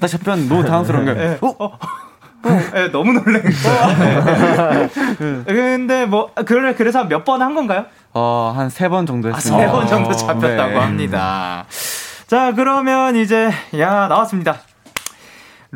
[0.00, 1.38] 딱 잡히면 너무 당황스러운 거예요.
[1.42, 1.78] 어?
[2.74, 4.88] 네, 너무 놀란 거예요.
[5.46, 7.86] 근데 뭐 그래 그래서 몇 번 한 건가요?
[8.12, 9.66] 어, 한 세 번 정도 아, 했습니다.
[9.66, 10.76] 세번 정도 잡혔다고 네.
[10.78, 11.64] 합니다.
[12.26, 14.58] 자, 그러면 이제 야 나왔습니다.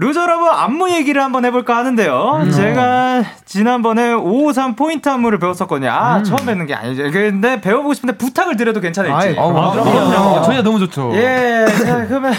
[0.00, 2.48] Loser Lover 안무 얘기를 한번 해볼까 하는데요.
[2.54, 5.90] 제가 지난번에 553 포인트 안무를 배웠었거든요.
[5.90, 7.10] 아, 처음 뵙는 게 아니죠.
[7.10, 9.36] 근데 배워보고 싶은데 부탁을 드려도 괜찮을지.
[9.38, 10.42] 아, 아, 그럼요.
[10.42, 11.10] 저희가 너무 좋죠.
[11.14, 12.32] 예, 자, 그러면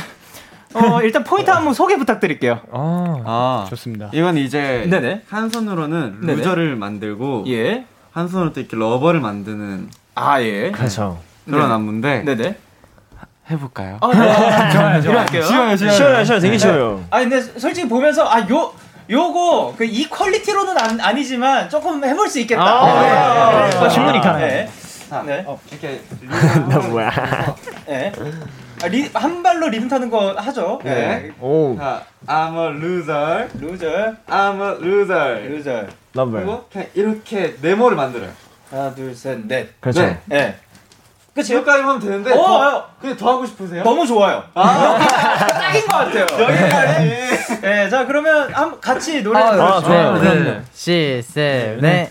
[0.74, 2.62] 어, 일단 포인트 안무 소개 부탁드릴게요.
[2.72, 4.10] 아, 아, 좋습니다.
[4.13, 5.24] 이건 이제 네네.
[5.30, 6.36] 한 손으로는 네네.
[6.36, 7.86] loser를 만들고 예.
[8.12, 10.72] 한 손으로 또 이렇게 lover를 만드는 아, 예.
[10.72, 11.19] 그렇죠.
[11.45, 11.74] 그런 네.
[11.74, 12.56] 안무인데 네네.
[13.51, 13.97] 해볼까요?
[14.01, 14.15] 아, 네.
[14.71, 15.19] 좋아요, 좋아요.
[15.19, 15.41] 할게요.
[15.43, 15.93] 쉬워요, 쉬워요.
[15.95, 16.39] 쉬워요, 쉬워요.
[16.41, 17.03] 되게 쉬워요.
[17.09, 18.71] 아 근데 솔직히 보면서 아 요
[19.09, 22.62] 요거 그 이 퀄리티로는 안, 아니지만 조금 해볼 수 있겠다.
[22.63, 23.09] 아, 네.
[23.09, 23.77] 네.
[23.77, 24.49] 아, 충분히 가능해요.
[24.49, 24.69] 네.
[25.25, 25.45] 네.
[25.71, 26.01] 이렇게
[26.69, 27.55] 나 뭐야?
[27.88, 28.12] 네.
[28.83, 30.79] 아, 리, 한 발로 리듬 타는 거 하죠.
[30.83, 31.31] 네.
[31.41, 35.49] 오, 자, I'm a loser, loser, I'm a loser.
[35.49, 35.86] loser.
[36.13, 36.39] Lover.
[36.41, 38.29] 그리고 그냥 이렇게 네모를 만들어요.
[38.69, 39.81] 하나, 둘, 셋, 넷.
[39.81, 40.01] 그렇죠.
[40.03, 40.19] 네.
[40.27, 40.55] 네.
[41.41, 41.58] 끝이요?
[41.58, 42.86] 여기까지 하면 되는데 어, 더, 어.
[42.99, 43.84] 그냥 더 하고 싶으세요?
[43.84, 44.43] 너무 좋아요.
[44.54, 46.25] 딱인 것 같아요.
[46.39, 47.62] 여기까지.
[47.62, 50.17] 네, 자 그러면 한 같이 노래 좀 아, 좋아요.
[50.21, 50.62] 네.
[50.73, 52.10] 시, 세, 네.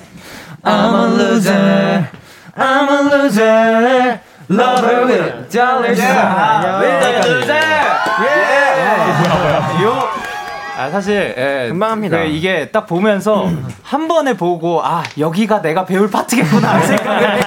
[0.64, 2.10] I'm a loser.
[2.56, 4.20] I'm a loser.
[4.50, 6.82] Lover with dollar sign.
[8.22, 9.84] 예.
[9.84, 10.17] 요.
[10.78, 12.18] 아 사실 예, 금방 합니다.
[12.18, 13.50] 그 이게 딱 보면서
[13.82, 17.40] 한 번에 보고 아 여기가 내가 배울 파트겠구나 생각을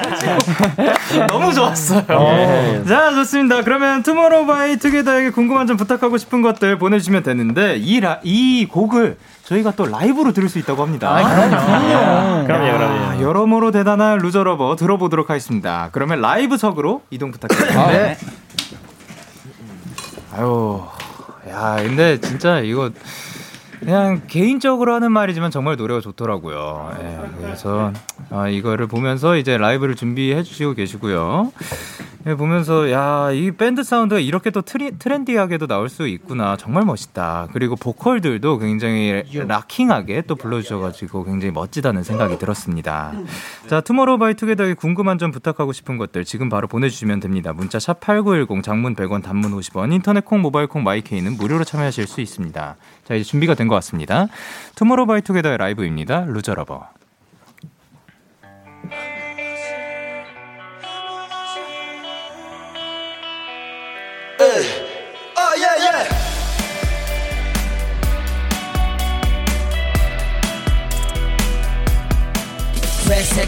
[1.32, 2.84] 너무 좋았어요.
[2.86, 3.63] 자 좋습니다.
[3.63, 9.86] 그러면 투모로우바이투게더에게 궁금한 점 부탁하고 싶은 것들 보내주시면 되는데 이, 라, 이 곡을 저희가 또
[9.86, 11.15] 라이브로 들을 수 있다고 합니다.
[12.46, 13.22] 그럼요, 그럼요.
[13.22, 15.88] 여러모로 대단한 Loser Lover 들어보도록 하겠습니다.
[15.94, 17.88] 그러면 라이브석으로 이동 부탁드립니다.
[17.88, 18.17] 네.
[20.34, 20.82] 아유,
[21.49, 22.91] 야, 근데 진짜 이거
[23.80, 26.95] 그냥 개인적으로 하는 말이지만 정말 노래가 좋더라고요.
[27.01, 27.91] 예, 그래서
[28.30, 31.51] 아, 이거를 보면서 이제 라이브를 준비해 주시고 계시고요.
[32.28, 36.56] 예, 보면서 야, 이 밴드 사운드가 이렇게 또 트리, trendy하게도 나올 수 있구나.
[36.56, 37.48] 정말 멋있다.
[37.52, 43.14] 그리고 보컬들도 굉장히 rocking하게 또 불러주셔가지고 굉장히 멋지다는 생각이 들었습니다.
[43.68, 47.54] 자, 투모로우바이투게더에 궁금한 점 부탁하고 싶은 것들 지금 바로 보내주시면 됩니다.
[47.54, 52.22] 문자 샵 #8910 장문 100원, 단문 50원, 인터넷 콩, 모바일 콩, 마이케이는 무료로 참여하실 수
[52.22, 52.76] 있습니다.
[53.04, 54.28] 자, 이제 준비가 된 것 같습니다.
[54.76, 56.26] 투모로우바이투게더의 라이브입니다.
[56.28, 57.01] Loser Lover.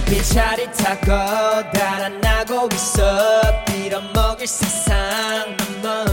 [0.05, 1.07] 빛자리 타고
[1.73, 4.95] 달아나고 있어 빌어먹을 세상
[5.81, 6.05] 넘어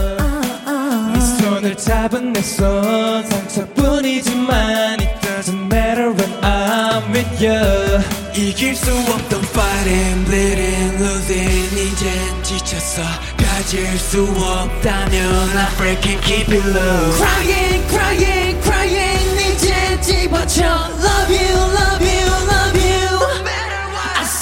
[1.13, 8.01] 네 손을 잡은 내 손 상처뿐이지만 It doesn't matter when I'm with you
[8.35, 13.01] 이길 수 없던 fighting bleeding losing 이젠 지쳤어
[13.37, 21.31] 가질 수 없다면 I freaking keep it low Crying crying crying 이젠 집어쳐 you love
[21.31, 22.30] you love you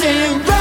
[0.02, 0.59] dancing.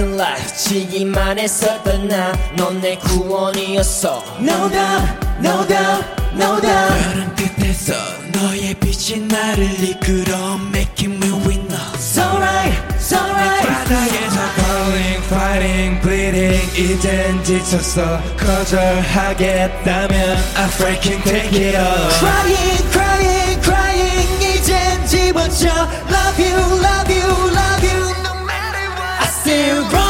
[0.00, 5.06] 같은 life 지기만 했었던 나넌 내 구원이었어 No doubt
[5.44, 7.92] No doubt No doubt 여름 끝에서
[8.32, 16.78] 너의 빛이 나를 이끌어 Making me winner So right So right 바닥에서 falling Fighting Bleeding
[16.78, 25.68] 이젠 지쳤어 거절하겠다면 I freaking take it all Crying Crying Crying 이젠 집어쳐
[26.08, 26.99] Love you Love you
[29.50, 30.09] been wrong.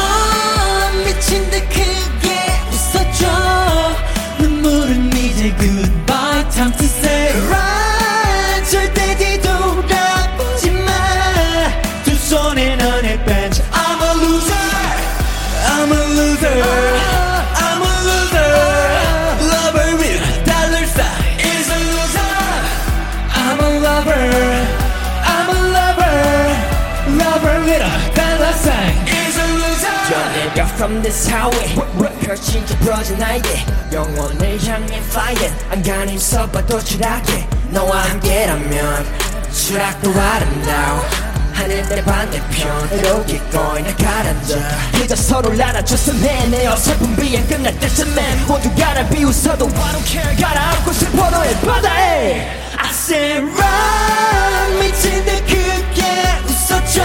[30.81, 31.75] From this highway.
[32.21, 35.55] 펼치게 부러진 나에게 영혼을 향해 flying.
[35.71, 39.05] 안간힘 써봐도 추락해 너와 함께라면
[39.53, 41.05] 추락도 아름다워.
[41.53, 44.57] 하늘의 반대편으로 기꺼이 나 가라앉아.
[44.93, 50.35] 그저 서로를 알아줬으면 해내 어설픈 비행 끝날 때쯤엔 모두가 날 비웃어도 I don't care.
[50.37, 52.59] 가라앉고 싶어 너의 바다에.
[52.79, 54.81] I said run.
[54.81, 56.03] 미친 듯 크게
[56.49, 57.05] 웃어줘.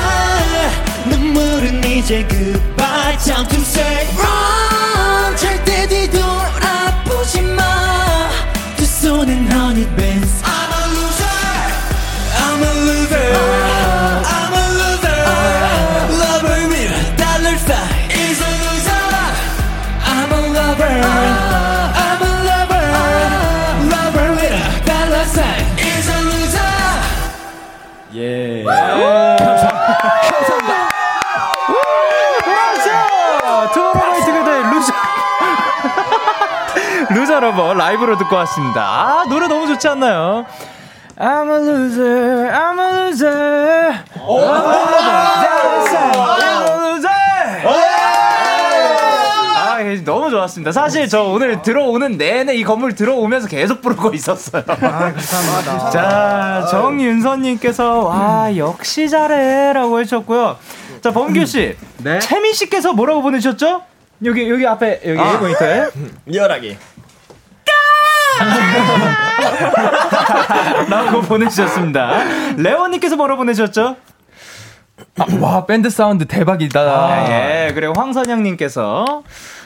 [1.09, 2.25] 눈물은 이제
[3.05, 10.44] goodbye time to say run 절대 뒤돌아보지 마두 손엔 honey bands
[37.77, 38.81] 라이브로 듣고 왔습니다.
[38.83, 40.45] 아 노래 너무 좋지 않나요?
[41.17, 44.03] I'm a loser, I'm a loser.
[44.17, 44.71] I'm a
[46.89, 47.15] loser.
[49.57, 50.71] 아, 예, 너무 좋았습니다.
[50.71, 54.63] 사실 저 오늘 들어오는 내내 이 건물 들어오면서 계속 부르고 있었어요.
[54.67, 55.89] 아, 감사합니다.
[55.89, 60.57] 자, 정윤선님께서 와 역시 잘해 라고 해주셨고요.
[61.01, 62.19] 자, 범규 씨, 네.
[62.19, 63.81] 채민 씨께서 뭐라고 보내셨죠?
[64.23, 65.37] 여기 여기 앞에 여기 아.
[65.37, 65.87] 모니터에
[66.25, 66.77] 리얼하게.
[70.89, 72.23] 라고 보내주셨습니다.
[72.57, 73.95] 레오님께서 뭐라 보내주셨죠?
[75.17, 76.79] 아, 와 밴드 사운드 대박이다.
[76.79, 79.23] 아, 예, 그리고 황선영님께서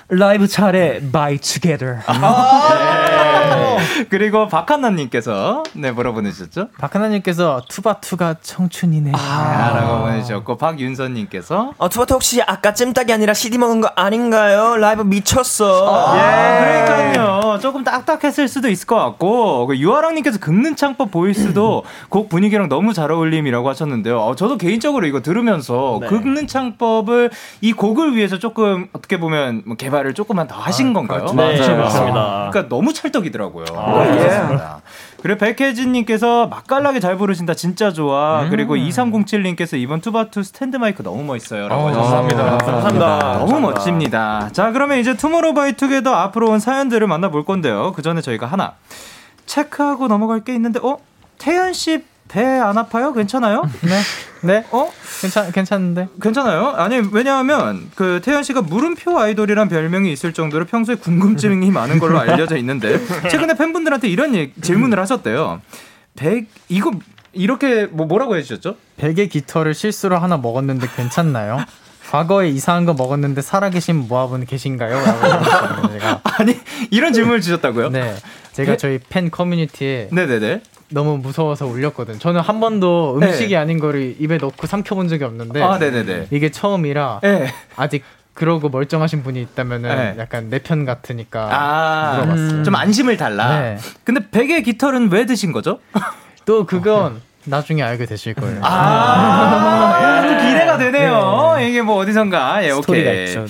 [0.10, 1.98] 라이브 잘해 by together.
[2.08, 3.79] 네.
[4.10, 6.70] 그리고 박한나님께서 네 뭐라 보내주셨죠?
[6.78, 9.12] 박하나님께서 투바투가 청춘이네.
[9.16, 14.78] 아, 라고 보내주셨고 박윤선님께서 어, 투바투 혹시 아까 찜닭이 아니라 CD 먹은 거 아닌가요?
[14.78, 16.16] 라이브 미쳤어.
[16.18, 17.60] 예, 그러니까요.
[17.60, 23.12] 조금 딱딱했을 수도 있을 것 같고 그 유아랑님께서 긁는 창법 voice도 곡 분위기랑 너무 잘
[23.12, 24.20] 어울림이라고 하셨는데요.
[24.20, 26.08] 어, 저도 개인적으로 이거 들으면서 네.
[26.08, 31.20] 긁는 창법을 이 곡을 위해서 조금 어떻게 보면 뭐 개발을 조금만 더 하신 건가요?
[31.20, 31.36] 그렇죠.
[31.36, 31.78] 네, 맞아요.
[31.78, 32.50] 맞습니다.
[32.52, 33.66] 그러니까 너무 찰떡이더라고요.
[33.76, 34.18] 아, 예.
[34.18, 34.82] 그렇습니다.
[35.22, 38.48] 그리고 백혜진님께서 맛깔나게 잘 부르신다 진짜 좋아.
[38.50, 42.58] 그리고 2307님께서 이번 투바투 스탠드 마이크 너무 멋있어요라고 어, 하셨습니다.
[42.58, 43.40] 감사합니다.
[43.40, 44.50] 너무 멋집니다.
[44.54, 47.92] 자, 그러면 이제 투모로우바이투게더 앞으로 온 사연들을 만나볼 건데요.
[47.94, 48.76] 그 전에 저희가 하나
[49.46, 51.00] 체크하고 넘어갈 게 있는데, 어?
[51.38, 53.12] 태연 씨 배 안 아파요?
[53.14, 53.64] 괜찮아요?
[53.82, 54.00] 네.
[54.42, 54.66] 네.
[54.72, 54.90] 어?
[55.22, 56.08] 괜찮 괜찮은데.
[56.22, 56.70] 괜찮아요?
[56.78, 62.56] 아니 왜냐하면 그 태연 씨가 물음표 아이돌이란 별명이 있을 정도로 평소에 궁금증이 많은 걸로 알려져
[62.58, 65.62] 있는데 최근에 팬분들한테 이런 얘기- 질문을 하셨대요.
[66.16, 66.92] 백 이거
[67.34, 68.76] 이렇게 뭐 뭐라고 해주셨죠?
[68.98, 71.64] 베개 깃털을 실수로 하나 먹었는데 괜찮나요?
[72.12, 74.96] 과거에 이상한 거 먹었는데 살아계신 모아분 계신가요?
[74.96, 76.22] 라고 제가.
[76.24, 76.60] 아니
[76.92, 77.90] 이런 질문을 주셨다고요?
[77.90, 78.16] 네.
[78.54, 80.62] 제가 배- 저희 팬 커뮤니티에 네네네.
[80.92, 82.20] 너무 무서워서 울렸거든.
[82.20, 83.56] 저는 한 번도 음식이 네.
[83.58, 86.28] 아닌 거를 입에 넣고 삼켜본 적이 없는데 아 네네네.
[86.32, 87.54] 이게 처음이라 네.
[87.76, 90.16] 아직 그러고 멀쩡하신 분이 있다면은 네.
[90.22, 92.64] 약간 내 편 같으니까 아, 물어봤어요.
[92.64, 93.60] 좀 안심을 달라.
[93.60, 93.78] 네.
[94.04, 95.80] 근데 베개 깃털은 왜 드신 거죠?
[96.46, 98.60] 또 그건 나중에 알게 되실 거예요.
[98.64, 101.56] 아, 또 기대가 되네요.
[101.62, 102.64] 이게 뭐 어디선가.
[102.66, 103.26] 예, 오케이.
[103.28, 103.46] 있죠.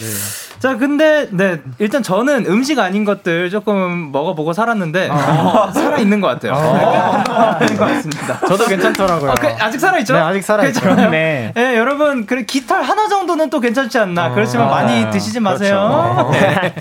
[0.62, 0.68] 네.
[0.68, 6.28] 자, 근데 네 일단 저는 음식 아닌 것들 조금 먹어보고 살았는데 어, 살아 있는 것
[6.28, 6.56] 같아요.
[6.56, 8.40] 살아있는 것 같습니다.
[8.48, 9.32] 저도 괜찮더라고요.
[9.32, 10.14] 아, 그, 아직 살아 있죠?
[10.14, 10.94] 네, 아직 살아 있죠.
[10.96, 11.54] 네.
[11.56, 14.32] 예, 여러분, 그래 깃털 하나 정도는 또 괜찮지 않나.
[14.34, 16.30] 그렇지만 많이 드시지 마세요.
[16.34, 16.74] 네.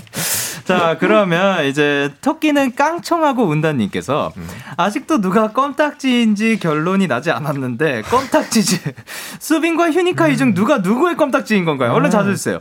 [0.65, 4.31] 자, 그러면 이제 토끼는 깡총하고 운다님께서
[4.77, 8.79] 아직도 누가 껌딱지인지 결론이 나지 않았는데 껌딱지지.
[9.39, 11.91] 수빈과 휴니카 이 중 누가 누구의 껌딱지인 건가요?
[11.93, 12.59] 얼른 찾아주세요.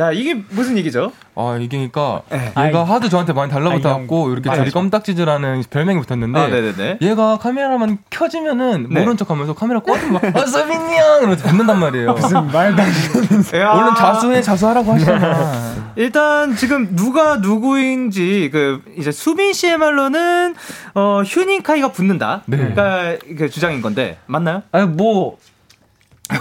[0.00, 1.12] 자, 이게 무슨 얘기죠?
[1.34, 2.54] 아 이게니까 네.
[2.68, 6.96] 얘가 하도 저한테 많이 달라붙어갖고 이렇게 둘이 껌딱지즈라는 별명이 붙었는데 아.
[7.02, 9.00] 얘가 카메라만 켜지면은 네.
[9.00, 12.14] 모른 척하면서 카메라 꺼지면 막 아, 서빈이 형 이러면서 붙는단 말이에요.
[12.14, 12.88] 무슨 말도 안
[13.28, 13.60] 되는.
[13.60, 13.72] 야.
[13.72, 15.74] 얼른 자수해 자수하라고 하시잖아.
[15.96, 20.54] 일단 지금 누가 누구인지 그 이제 수빈 씨의 말로는
[20.94, 22.40] 어 휴닝카이가 붙는다.
[22.46, 22.56] 네.
[22.56, 24.62] 그러니까 그 주장인 건데 맞나요?
[24.72, 25.36] 아니 뭐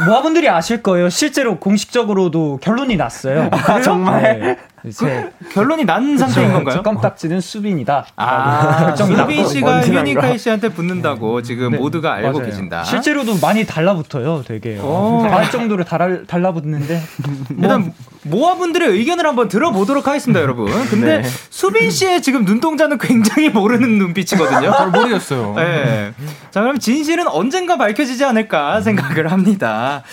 [0.05, 1.09] 모아분들이 아실 거예요.
[1.09, 3.49] 실제로 공식적으로도 결론이 났어요.
[3.51, 4.39] 아, 정말?
[4.39, 4.57] 네.
[4.93, 6.77] 제 결론이 난 상태인 건가요?
[6.77, 8.05] 제 껌딱지는 수빈이다.
[8.15, 9.47] 아, 수빈.
[9.47, 9.81] 씨가.
[9.81, 12.45] 휴닝카이 씨한테 붙는다고 지금 모두가 알고 맞아요.
[12.49, 12.83] 계신다.
[12.83, 14.43] 실제로도 많이 달라붙어요.
[14.47, 15.25] 되게 오.
[15.29, 17.01] 알 정도로 달, 달라붙는데
[17.57, 20.69] 일단 모아분들의 의견을 한번 들어보도록 하겠습니다, 여러분.
[20.89, 24.71] 근데 수빈 씨의 지금 눈동자는 굉장히 모르는 눈빛이거든요.
[24.75, 25.53] 잘 모르겠어요.
[25.55, 26.11] 네.
[26.51, 30.03] 자, 그럼 진실은 언젠가 밝혀지지 않을까 생각을 합니다.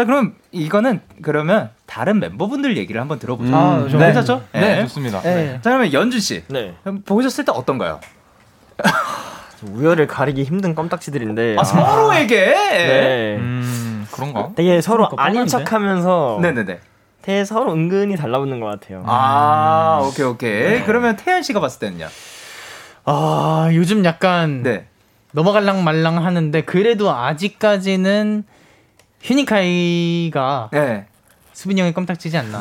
[0.00, 3.54] 자, 그럼 이거는 그러면 다른 멤버분들 얘기를 한번 들어보죠.
[3.54, 3.98] 아, 네.
[3.98, 4.42] 괜찮죠?
[4.50, 5.20] 네, 좋습니다.
[5.20, 6.42] 자, 그러면 연준 씨.
[6.48, 6.74] 네.
[7.04, 8.00] 보셨을 때 어떤가요?
[9.62, 11.56] 우열을 가리기 힘든 껌딱지들인데.
[11.58, 12.46] 아, 서로에게?
[12.46, 13.36] 네.
[13.36, 14.48] 음 그런가?
[14.54, 15.46] 되게 서로 아닌?
[15.46, 16.80] 척하면서 네네네.
[17.20, 19.02] 되게 서로 은근히 달라붙는 것 같아요.
[19.04, 20.82] 아, 오케이, 오케이.
[20.84, 22.08] 그러면 태연 씨가 봤을 때는요?
[23.04, 24.86] 아 요즘 약간 네.
[25.32, 28.44] 넘어갈랑 말랑 하는데 그래도 아직까지는
[29.22, 31.06] 휴니카이가 네.
[31.52, 32.58] 수빈이 형이 껌딱지지 않나.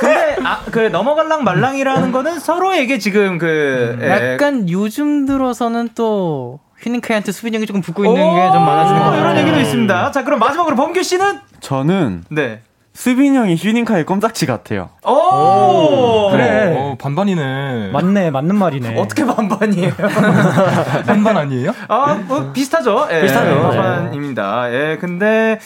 [0.00, 3.98] 근데, 아, 그 넘어갈랑 말랑이라는 거는 서로에게 지금 그.
[4.02, 4.32] 예.
[4.34, 9.20] 약간 요즘 들어서는 또 휴닝카이한테 수빈이 형이 조금 붙고 있는 게 좀 많아지는 같아요.
[9.20, 10.10] 이런 얘기도 있습니다.
[10.10, 11.40] 자, 그럼 마지막으로 범규 씨는?
[11.60, 12.60] 저는 네.
[12.96, 14.88] 수빈 형이 휴닝카의 껌딱지 같아요.
[15.04, 16.30] 오!
[16.30, 16.74] 그래.
[16.74, 17.90] 어, 반반이네.
[17.92, 18.98] 맞네 맞는 말이네.
[18.98, 19.92] 어떻게 반반이에요?
[21.06, 21.74] 반반 아니에요?
[21.88, 23.06] 아, 뭐 비슷하죠.
[23.10, 23.60] 예, 비슷하죠.
[23.60, 24.72] 반반입니다.
[24.72, 25.58] 예, 근데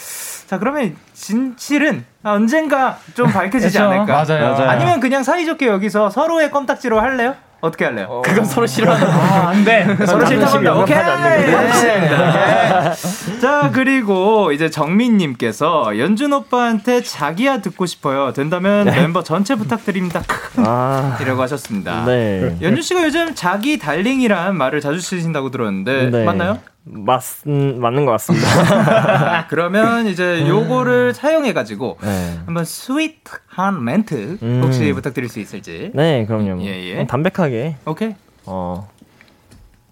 [0.49, 3.89] 자 그러면 진실은 언젠가 좀 밝혀지지 그쵸.
[3.89, 4.25] 않을까?
[4.25, 4.53] 맞아요.
[4.53, 4.69] 맞아요.
[4.69, 7.37] 아니면 그냥 사이좋게 여기서 서로의 껌딱지로 할래요?
[7.61, 8.23] 어떻게 할래요?
[8.25, 9.13] 그건 서로 싫어하는 거.
[9.13, 9.87] 아, 안 돼.
[10.07, 10.81] 서로 싫다고.
[10.81, 10.97] 오케이.
[10.97, 11.59] 않는 거죠.
[11.59, 12.95] 알겠습니다.
[13.41, 18.33] 자, 그리고 이제 정민 님께서 연준 오빠한테 자기야 듣고 싶어요.
[18.33, 20.23] 된다면 멤버 전체 부탁드립니다.
[20.57, 22.05] 아, 이라고 하셨습니다.
[22.07, 22.57] 네.
[22.63, 26.25] 연준 씨가 요즘 자기 darling이란 말을 자주 쓰신다고 들었는데 네.
[26.25, 26.59] 맞나요?
[26.85, 29.47] 맞, 음, 맞는 것 같습니다.
[29.49, 32.39] 그러면 이제 요거를 사용해가지고 네.
[32.47, 34.61] 한번 sweet한 멘트 음.
[34.65, 35.91] 혹시 부탁드릴 수 있을지.
[35.95, 36.63] 네, 그럼요.
[36.63, 37.07] 예, 예.
[37.07, 37.77] 담백하게.
[37.87, 38.15] 오케이.
[38.47, 38.89] 어.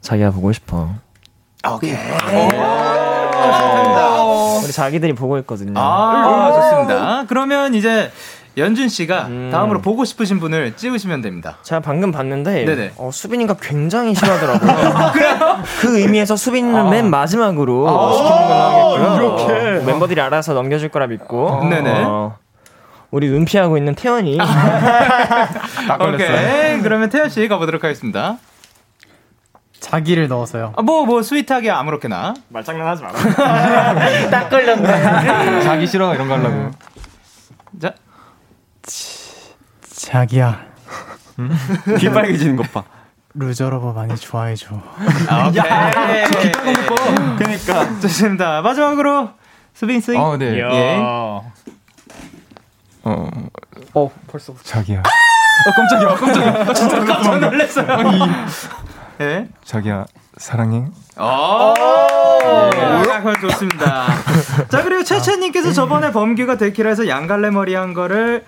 [0.01, 0.91] 자기야 보고 싶어.
[1.75, 1.95] 오케이.
[4.65, 5.75] 우리 자기들이 보고 있거든요.
[5.77, 7.25] 아, 좋습니다.
[7.29, 8.11] 그러면 이제
[8.59, 9.49] 연준 씨가 음.
[9.53, 11.59] 다음으로 보고 싶으신 분을 찍으시면 됩니다.
[11.63, 12.93] 제가 방금 봤는데 네네.
[12.97, 15.13] 어, 수빈이가 굉장히 싫어하더라고요.
[15.81, 18.13] 그 의미에서 수빈이는 맨 마지막으로 아.
[18.13, 19.17] 시키는 걸로 하겠고요.
[19.17, 19.79] 이렇게.
[19.79, 21.65] 어, 멤버들이 알아서 넘겨줄 거라 믿고.
[21.69, 22.03] 네네.
[22.05, 22.37] 어,
[23.11, 24.39] 우리 은피하고 있는 태연이.
[26.01, 26.81] 오케이.
[26.83, 28.39] 그러면 태연 씨 가보도록 하겠습니다.
[29.81, 30.75] 자기를 넣어서요.
[30.77, 32.35] 아, 뭐, 뭐, 스윗하게 아무렇게나.
[32.49, 33.13] 말장난하지 마.
[34.29, 35.63] 딱 걸렸네.
[35.63, 36.71] 자기 싫어 이런 거 하려고.
[37.81, 37.95] 자.
[39.83, 40.67] 자기야.
[41.99, 42.85] 귀 빨개지는 것 봐.
[43.35, 44.81] Loser Lover 많이 좋아해줘.
[45.29, 46.53] 아, 오케이.
[47.39, 48.01] 그니까.
[48.01, 48.63] 좋습니다.
[48.63, 49.31] 마지막으로,
[49.75, 50.17] 수빈 씨.
[50.17, 50.59] 어, 네.
[50.59, 50.97] 예.
[51.01, 51.53] 어,
[53.95, 54.55] 어, 벌써.
[54.63, 55.01] 자기야.
[55.01, 56.73] 어, 깜짝이야, 깜짝이야.
[56.73, 57.87] 진짜 깜짝 놀랐어요.
[59.21, 59.49] 예.
[59.65, 60.87] 자기야, 사랑해.
[61.19, 61.75] 오,
[62.75, 64.07] 예, 좋습니다.
[64.69, 68.45] 자, 그리고 채채님께서 저번에 범규가 데키라에서 양갈래 머리 한 거를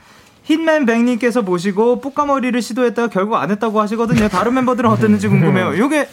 [0.50, 4.28] hitman 백님께서 보시고 뿌까머리를 시도했다가 결국 안 했다고 하시거든요.
[4.28, 5.78] 다른 멤버들은 어땠는지 궁금해요.
[5.78, 6.08] 요게,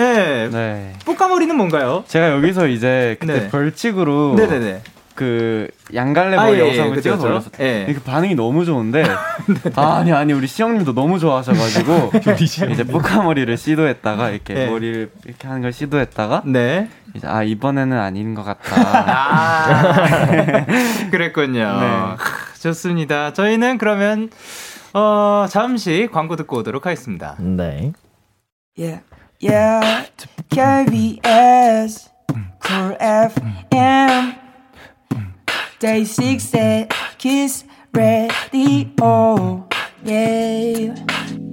[0.00, 0.48] 예.
[0.52, 0.92] 네.
[1.04, 2.02] 뿌까머리는 뭔가요?
[2.08, 3.48] 제가 여기서 이제 그때 네.
[3.48, 4.82] 벌칙으로 네네네.
[5.14, 7.50] 그 양갈래 아, 머리 예, 예, 영상을 그쵸, 찍어서.
[7.60, 7.86] 예.
[7.92, 9.02] 그 반응이 너무 좋은데
[9.74, 12.12] 아니 아니 우리 시영님도 너무 좋아하셔가지고
[12.70, 14.66] 이제 뿌까 머리를 시도했다가 이렇게 예.
[14.66, 16.90] 머리를 이렇게 하는 걸 시도했다가 네.
[17.14, 18.76] 이제 아 이번에는 아닌 것 같다.
[18.76, 20.66] 아,
[21.10, 21.80] 그랬군요.
[21.80, 22.16] 네.
[22.66, 23.32] 크, 좋습니다.
[23.32, 24.28] 저희는 그러면,
[24.92, 27.36] 어, 잠시 광고 듣고 오도록 하겠습니다.
[27.38, 27.92] 네.
[28.76, 29.02] Yeah,
[29.40, 30.10] yeah.
[30.50, 32.10] KBS,
[32.66, 34.34] Cool FM,
[35.78, 39.66] Day 6 at Kiss Radio.
[40.04, 41.45] Yeah.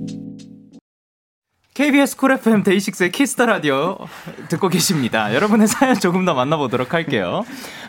[1.73, 3.97] KBS 쿨 FM 데이식스의 키스 더 라디오
[4.49, 5.33] 듣고 계십니다.
[5.33, 7.43] 여러분의 사연 조금 더 만나보도록 할게요.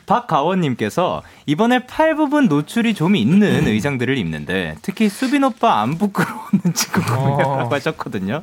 [0.06, 7.74] 박가원님께서 이번에 팔 부분 노출이 좀 있는 의상들을 입는데 특히 수빈 오빠 안 부끄러웠는지 궁금해라고
[7.74, 8.42] 하셨거든요.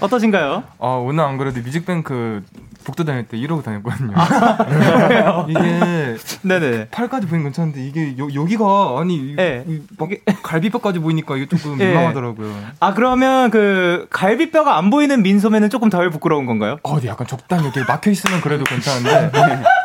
[0.00, 0.62] 어떠신가요?
[0.78, 2.44] 아, 오늘 안 그래도 뮤직뱅크
[2.84, 4.14] 복도 다닐 때 이러고 다녔거든요.
[5.48, 6.88] 이게 네네.
[6.92, 9.64] 팔까지 보이는 괜찮은데 이게 여, 여기가 아니 이- 네.
[9.66, 10.08] 이- 막
[10.44, 11.86] 갈비뼈까지 보이니까 이게 조금 예.
[11.86, 12.54] 민망하더라고요.
[12.78, 16.76] 아 그러면 그 갈비뼈가 안 보이는 민소매는 조금 덜 부끄러운 건가요?
[16.82, 19.30] 어, 네, 약간 적당히 이렇게 막혀 있으면 그래도 괜찮은데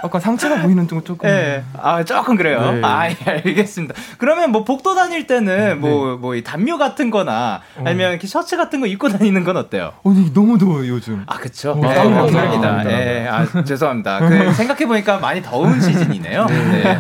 [0.04, 1.30] 약간 상체가 보이는 좀 조금.
[1.30, 1.64] 예.
[1.82, 2.74] 아, 조금 그래요.
[2.74, 2.82] 네.
[2.84, 3.96] 아, 예, 알겠습니다.
[4.18, 8.82] 그러면 뭐 복도 다닐 때는 뭐, 뭐, 이 담요 같은 거나 아니면 이렇게 셔츠 같은
[8.82, 9.94] 거 입고 다니는 건 어때요?
[10.04, 11.24] 어, 네, 너무 더워요, 요즘.
[11.28, 11.36] 아.
[11.36, 12.92] 어, 네, 땀이 감사합니다.
[12.92, 14.20] 예, 아, 죄송합니다.
[14.20, 16.46] 그, 생각해 보니까 많이 더운 시즌이네요.
[16.48, 17.00] 네.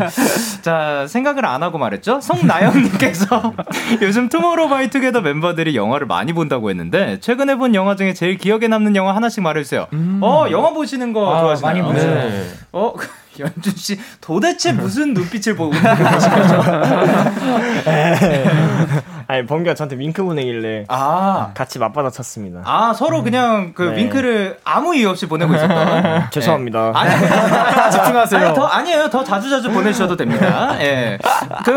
[0.62, 2.22] 자, 생각을 안 하고 말했죠?
[2.22, 3.54] 송나영님께서
[4.02, 9.16] 요즘 투모로우바이투게더 멤버들이 영화를 많이 본다고 했는데, 최근에 본 영화 중에 제일 기억에 남는 영화
[9.16, 9.88] 하나씩 말해주세요.
[10.22, 11.74] 어, 영화 보시는 거 아, 좋아하시나요?
[11.74, 12.08] 많이 보죠.
[12.08, 12.48] 네.
[12.72, 12.94] 어,
[13.40, 16.30] 연준 씨 도대체 무슨 눈빛을 보고 있는 거죠?
[19.28, 22.62] 아니, 범규가 저한테 윙크 보내길래 아, 같이 맞받아 쳤습니다.
[22.66, 23.98] 아 서로 그냥 그 네.
[23.98, 26.30] 윙크를 아무 이유 없이 보내고 있었던.
[26.32, 26.92] 죄송합니다.
[26.94, 27.12] 아니,
[27.92, 28.46] 집중하세요.
[28.48, 29.10] 아니, 더 아니에요.
[29.10, 30.76] 더 자주 자주 보내주셔도 됩니다.
[30.82, 31.18] 예.
[31.64, 31.72] 그,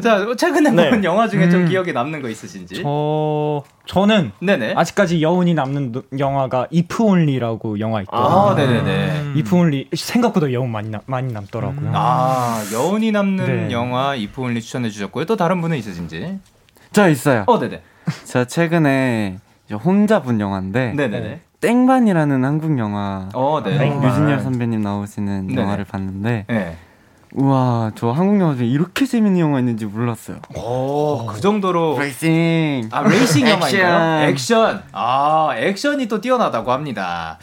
[0.00, 0.90] 자 최근에 네.
[0.90, 1.68] 본 영화 중에 좀 음.
[1.68, 2.82] 기억에 남는 거 있으신지?
[2.82, 4.74] 저 저는 네네.
[4.76, 8.26] 아직까지 여운이 남는 노- 영화가 If Only라고 영화 있거든요.
[8.28, 9.32] 아, 네네네.
[9.36, 11.90] If Only 생각보다 여운 많이 남, 많이 남더라고요.
[11.94, 13.70] 아 여운이 남는 네.
[13.72, 15.24] 영화 If Only 추천해 주셨고요.
[15.26, 16.38] 또 다른 분은 있으신지?
[16.92, 17.44] 저 있어요.
[17.46, 17.82] 어, 네네.
[18.24, 19.38] 제가 최근에
[19.84, 21.40] 혼자 본 영화인데 네네네.
[21.60, 23.74] 뺑반이라는 한국 영화 어, 네.
[23.74, 25.60] 류준열 선배님 나오시는 네네.
[25.62, 26.76] 영화를 봤는데 네.
[27.32, 30.38] 우와 저 한국 영화 중에 이렇게 재밌는 영화 있는지 몰랐어요.
[30.56, 31.98] 오, 그 정도로.
[31.98, 32.88] 레이싱.
[32.90, 34.28] 아, 레이싱 영화인가요?
[34.28, 34.82] 액션.
[34.92, 37.38] 아, 액션이 또 뛰어나다고 합니다.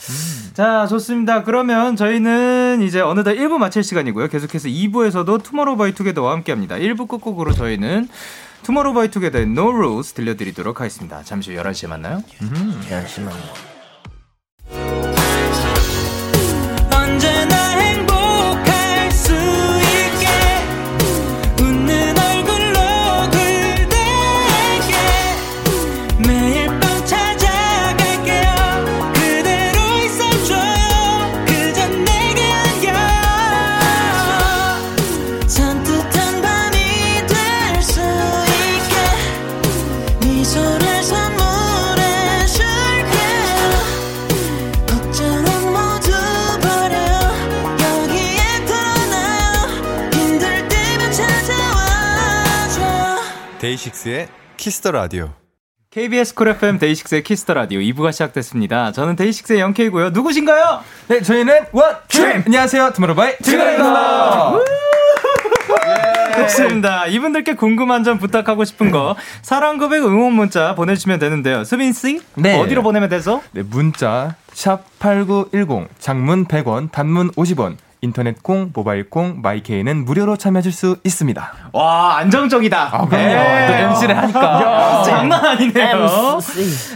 [0.54, 1.43] 자, 좋습니다.
[1.43, 4.28] 그러면 저희는 이제 어느덧 1부 마칠 시간이고요.
[4.28, 6.76] 계속해서 2부에서도 투모로우바이투게더와 함께 합니다.
[6.76, 8.10] 1부 끝곡으로 저희는
[8.63, 11.21] 투모로우바이투게더의 No Rules 들려드리도록 하겠습니다.
[11.23, 12.21] 잠시 후 11시에 만나요.
[12.41, 13.32] 언제나
[53.67, 55.31] 데이식스의 키스 더 라디오.
[55.89, 58.93] KBS 쿨 FM 데이식스의 키스 더 라디오 2부가 시작됐습니다.
[58.93, 60.11] 저는 데이식스의 영케이고요.
[60.11, 60.81] 누구신가요?
[61.09, 62.43] 네, 저희는 one dream.
[62.45, 64.54] 안녕하세요, 투모로우바이투게더입니다.
[66.37, 67.07] 좋습니다.
[67.07, 71.65] 이분들께 궁금한 점 부탁하고 싶은 거 사랑 고백 응원 문자 보내주시면 되는데요.
[71.65, 72.57] 수빈 씨, 네.
[72.57, 73.41] 어디로 보내면 되죠?
[73.51, 77.75] 네, 문자 샵 #8910 장문 100원, 단문 50원.
[78.02, 81.54] 인터넷 콩, 모바일 콩, 마이케이는 무료로 참여하실 수 있습니다.
[81.73, 82.89] 와 안정적이다.
[82.93, 83.25] 아, 그럼요.
[83.25, 83.67] 네.
[83.67, 84.41] 또 MC를 하니까.
[84.41, 86.39] 야, 장난 아니네요.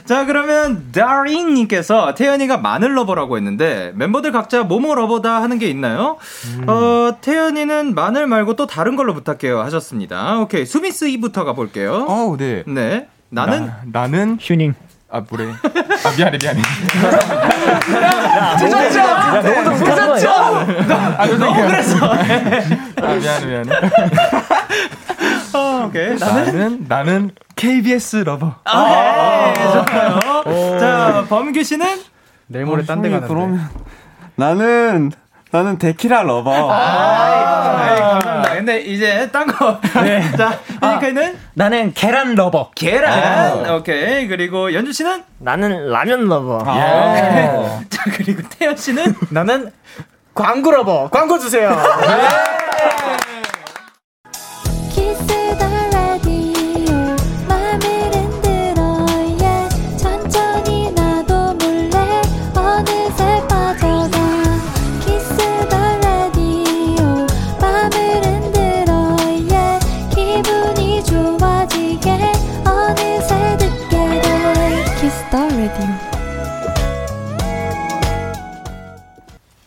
[0.06, 6.18] 자 그러면 다린님께서 태연이가 마늘 러버라고 했는데 멤버들 각자 뭐뭐 러버다 하는 게 있나요?
[6.68, 10.40] 어 태연이는 마늘 말고 또 다른 걸로 부탁해요 하셨습니다.
[10.40, 12.06] 오케이 수빈 씨부터 가 볼게요.
[12.08, 12.64] 어우, 네.
[12.68, 14.76] 네 나는 나, 나는 휴닝.
[15.14, 15.52] 아, 뭐래.
[15.52, 16.62] 아, 미안해, 미안해.
[18.62, 19.00] 늦었죠?
[19.84, 20.30] 늦었죠?
[20.32, 22.06] 아, 너무 그랬어.
[22.06, 23.72] 아, 미안해, 미안해.
[25.54, 28.56] 어, 오케이 나는 나는 KBS lover.
[28.64, 29.64] 아, 네,
[30.44, 30.80] 좋아요.
[30.80, 31.86] 자 범규 씨는
[32.48, 33.34] 내일 모레 딴데 형이 가는데.
[33.34, 33.70] 그러면
[34.36, 35.12] 나는
[35.52, 36.72] 나는 데키라 lover.
[36.72, 37.44] 아이,
[37.92, 38.54] 감사합니다.
[38.56, 39.80] 근데 이제 딴 거.
[40.02, 40.24] 네.
[40.38, 42.72] 자 휴닝카이는 나는 계란 lover.
[42.74, 43.70] 계란.
[43.76, 46.64] 오케이 그리고 연준 씨는 나는 라면 lover.
[46.78, 47.52] 예.
[47.90, 49.72] 자 그리고 태현 씨는 나는
[50.34, 51.10] 광고 lover.
[51.10, 51.70] 광고 주세요.
[51.70, 52.71] 키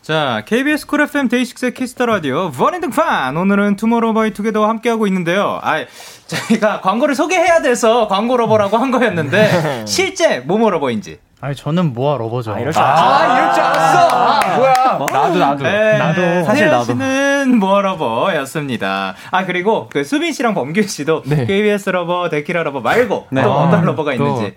[0.04, 5.58] 자, KBS 쿨 FM 데이식스의 키스 더 라디오 버닝 등판 오늘은 투모로우바이투게더와 함께하고 있는데요.
[5.62, 5.82] 아,
[6.26, 11.20] 저희가 광고를 소개해야 돼서 광고 lover라고 한 거였는데 실제 뭐뭐 lover인지.
[11.40, 12.52] 아니 저는 모아 lover죠.
[12.52, 13.02] 아, 이럴 줄 알았어.
[13.02, 14.08] 아, 이럴 줄 알았어.
[14.10, 14.74] 아, 뭐야?
[15.10, 15.64] 나도 나도.
[15.64, 16.44] 네, 나도.
[16.44, 16.84] 사실 나도.
[16.84, 19.14] 씨는 모아 lover였습니다.
[19.30, 21.46] 아 그리고 그 수빈 씨랑 범규 씨도 네.
[21.46, 23.42] KBS lover, 데키라 lover 말고 네.
[23.42, 24.54] 또 어떤 아, lover가 또, 있는지.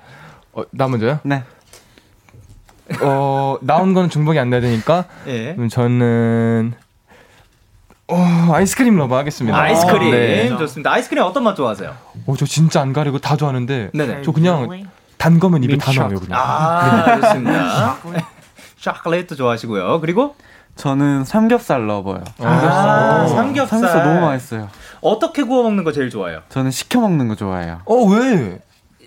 [0.52, 1.20] 어, 나 먼저요?
[1.24, 1.44] 네.
[3.02, 5.54] 어, 나온 거는 중복이 안 돼야 되니까 예.
[5.56, 6.74] 그럼 저는
[8.10, 9.58] 어, 아이스크림 lover 하겠습니다.
[9.60, 10.58] 아이스크림 네.
[10.58, 10.94] 좋습니다.
[10.94, 11.94] 아이스크림 어떤 맛 좋아하세요?
[12.26, 14.22] 어, 저 진짜 안 가리고 다 좋아하는데 네네.
[14.24, 16.40] 저 그냥 단 거면 입에 다 넣어요 그냥.
[16.40, 17.98] 아 좋습니다.
[18.78, 20.00] 초콜릿도 좋아하시고요.
[20.00, 20.36] 그리고
[20.76, 22.24] 저는 삼겹살 lover요.
[22.40, 23.80] 아, 삼겹살.
[23.80, 24.70] 삼겹살 너무 맛있어요.
[25.02, 26.42] 어떻게 구워 먹는 거 제일 좋아해요?
[26.50, 27.82] 저는 시켜 먹는 거 좋아해요.
[27.86, 28.60] 어 왜?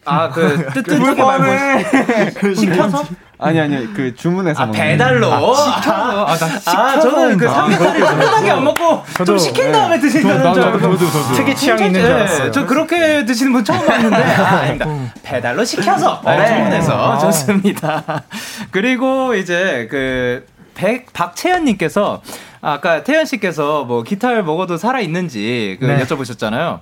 [0.05, 3.05] 아그 뜨뜻하게 말고 시켜서?
[3.41, 5.33] 아니 아니 그 주문해서 아 먹는 배달로.
[5.33, 6.27] 아, 시켜서.
[6.27, 7.49] 아, 나 아, 시켜서 저는 그.
[7.49, 10.79] 삼겹살을 뜨뜻하게 안 먹고 좀 시킨 다음에 드신다는 줄 알고.
[10.81, 11.35] 저도, 저도.
[11.35, 12.51] 특이 취향이 있는 줄 알았어요.
[12.51, 14.87] 저 그렇게 드시는 분 처음 봤는데 아, 아닙니다.
[15.23, 18.23] 배달로 시켜서 네, 주문해서 좋습니다.
[18.71, 22.23] 그리고 이제 그 백, 박채연님께서
[22.63, 26.03] 아까 태현 씨께서 뭐 기타를 먹어도 살아 있는지 그 네.
[26.05, 26.81] 여쭤보셨잖아요.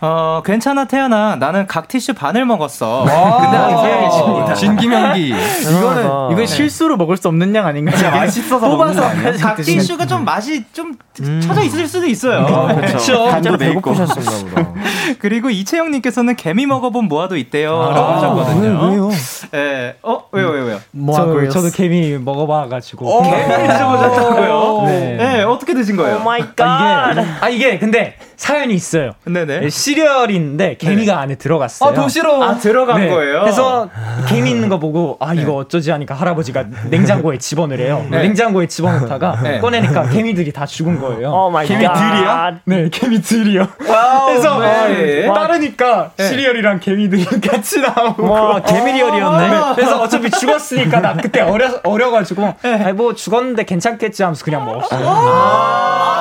[0.00, 3.04] 어 괜찮아 태현아 나는 각 티슈 반을 먹었어.
[3.40, 4.54] 근데 태연이십니다.
[4.54, 5.28] 진기명기.
[5.30, 8.10] 이거는 이건 실수로 먹을 수 없는 양 아닌가 요?
[8.12, 9.32] 맛있어서 먹는 거 아니야?
[9.32, 10.94] 각 티슈가 좀 맛이 좀
[11.42, 12.68] 쳐져 있을 수도 있어요.
[12.76, 13.24] 그렇죠.
[13.26, 13.56] 간도.
[13.56, 14.72] 배고프셨나, 보다.
[15.18, 17.72] 그리고 이채영 님께서는 개미 먹어 본 모아도 있대요.
[17.92, 18.88] 라고 하셨거든요.
[18.90, 19.10] 왜요?
[19.54, 19.96] 예.
[20.02, 20.80] 어, 왜요, 왜요, 왜요?
[20.92, 21.50] 모아 저, 그렸어.
[21.60, 23.22] 저도 개미 먹어 봐 가지고.
[23.24, 24.82] 개미를 드셔 보셨다고요?
[24.86, 25.16] 네.
[25.16, 25.42] 네.
[25.42, 26.18] 어떻게 드신 거예요?
[26.18, 27.14] oh my 아, God.
[27.40, 29.12] 아, 이게 근데 사연이 있어요.
[29.24, 29.68] 네네.
[29.68, 31.90] 시리얼인데 개미가 안에 들어갔어요.
[31.90, 32.42] 아 도시로.
[32.42, 33.08] 아, 들어간 네.
[33.08, 33.40] 거예요?
[33.40, 33.90] 그래서
[34.28, 38.06] 개미 있는 거 보고 아 이거 어쩌지 하니까 할아버지가 냉장고에 집어넣으래요.
[38.08, 38.22] 네.
[38.22, 39.58] 냉장고에 집어넣다가 네.
[39.58, 41.30] 꺼내니까 개미들이 다 죽은 거예요.
[41.30, 42.54] oh my God.
[42.64, 43.66] 네, 개미들이요.
[43.76, 45.26] 그래서 네.
[45.26, 48.30] 따르니까 시리얼이랑 개미들이 같이 나오고.
[48.30, 49.74] 와, 개미리얼이었네.
[49.74, 56.17] 그래서 어차피 죽었으니까 나 그때 어려 어려가지고 아니 뭐 죽었는데 괜찮겠지 하면서 그냥 먹었어요.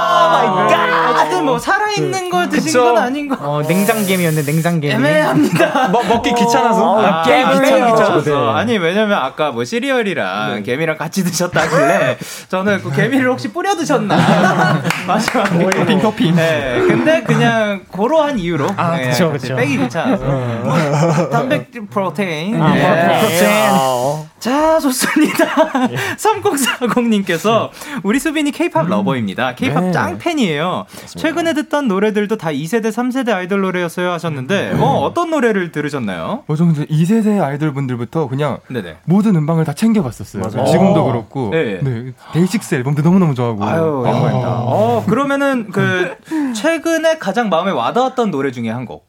[1.09, 2.83] 어쨌든 뭐 살아있는 걸 드신 그쵸.
[2.83, 3.37] 건 아닌 거.
[3.39, 4.93] 어, 냉장개미였네, 냉장개미.
[4.93, 5.87] 애매합니다.
[5.91, 7.01] 먹, 먹기 귀찮아서.
[7.01, 8.21] 아, 게임 게임이 귀찮아서.
[8.23, 8.59] 네.
[8.59, 12.17] 아니 왜냐면 아까 뭐 시리얼이랑 개미랑 같이 드셨다길래
[12.49, 14.15] 저는 그 개미를 혹시 뿌려 드셨나
[15.07, 16.35] 마지막에 토핑 토핑.
[16.35, 19.55] 네, 근데 그냥 그러한 이유로 아, 네, 그쵸, 같이 그쵸.
[19.55, 22.61] 빼기 귀찮아서 단백질 프로테인.
[22.61, 23.19] 아, 네.
[23.19, 24.27] 프로테인.
[24.39, 25.45] 자 좋습니다.
[26.17, 27.69] 3040님께서
[28.03, 29.55] 우리 수빈이 케이팝 lover입니다.
[29.55, 30.85] 케이팝 짱팬이에요.
[31.07, 36.43] 최근에 듣던 노래들도 다 2세대, 3세대 아이돌 노래였어요 하셨는데 어, 어떤 노래를 들으셨나요?
[36.47, 38.97] 어, 저는 2세대 아이돌 분들부터 그냥 네네.
[39.05, 40.43] 모든 음방을 다 챙겨 봤었어요.
[40.49, 41.49] 지금도 그렇고.
[41.51, 41.79] 네.
[41.81, 42.13] 네.
[42.33, 43.63] 데이식스 앨범도 너무너무 좋아하고.
[43.63, 44.09] 아유, 아.
[44.09, 44.49] 영광입니다.
[44.59, 46.15] 어, 그러면은 그
[46.55, 49.07] 최근에 가장 마음에 와닿았던 노래 중에 한 곡.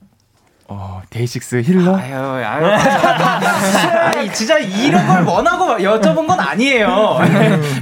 [0.70, 1.96] 어, 데이식스 Healer?
[1.96, 2.66] 아유, 아유.
[4.14, 7.18] 아니, 진짜 이런 걸 원하고 여쭤본 건 아니에요.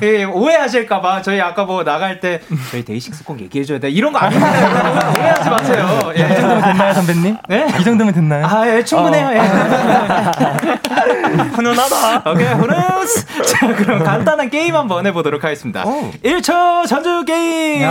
[0.02, 1.22] 예, 오해하실까봐.
[1.22, 3.90] 저희 아까 뭐 나갈 때, 저희 데이식스 꼭 얘기해줘야 돼.
[3.90, 5.12] 이런 거 아닙니다.
[5.18, 6.12] 오해하지 마세요.
[6.14, 7.36] 이 정도면 됐나요, 선배님?
[7.48, 7.66] 네?
[7.80, 8.46] 이 정도면 됐나요?
[8.46, 9.30] 아, 예, 충분해요.
[9.32, 9.38] 예.
[11.56, 12.30] 훈훈하다.
[12.30, 13.26] 오케이, 훈훈스.
[13.42, 15.82] 자, 그럼 간단한 게임 한번 해보도록 하겠습니다.
[16.22, 17.82] 1초 전주 게임!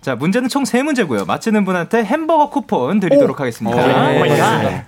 [0.00, 1.26] 자, 문제는 총 3문제고요.
[1.26, 3.76] 맞히는 분한테 햄버거 쿠폰 드리도록 하겠습니다.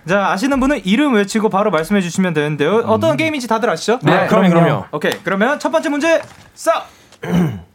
[0.09, 2.77] 자, 아시는 분은 이름 외치고 바로 말씀해 주시면 되는데요.
[2.87, 3.99] 어떤 게임인지 다들 아시죠?
[4.03, 4.85] 네, 그럼요, 그럼요.
[4.93, 6.23] 오케이, 그러면 첫 번째 문제,
[6.55, 6.89] 싹!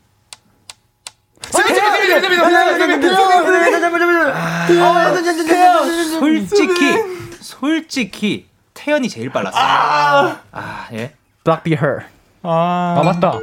[6.20, 6.96] 솔직히,
[7.40, 9.64] 솔직히, 태연이 제일 빨랐어요.
[10.52, 11.14] 아, 예.
[11.44, 12.06] Black Be Her.
[12.50, 13.34] 아, 맞다.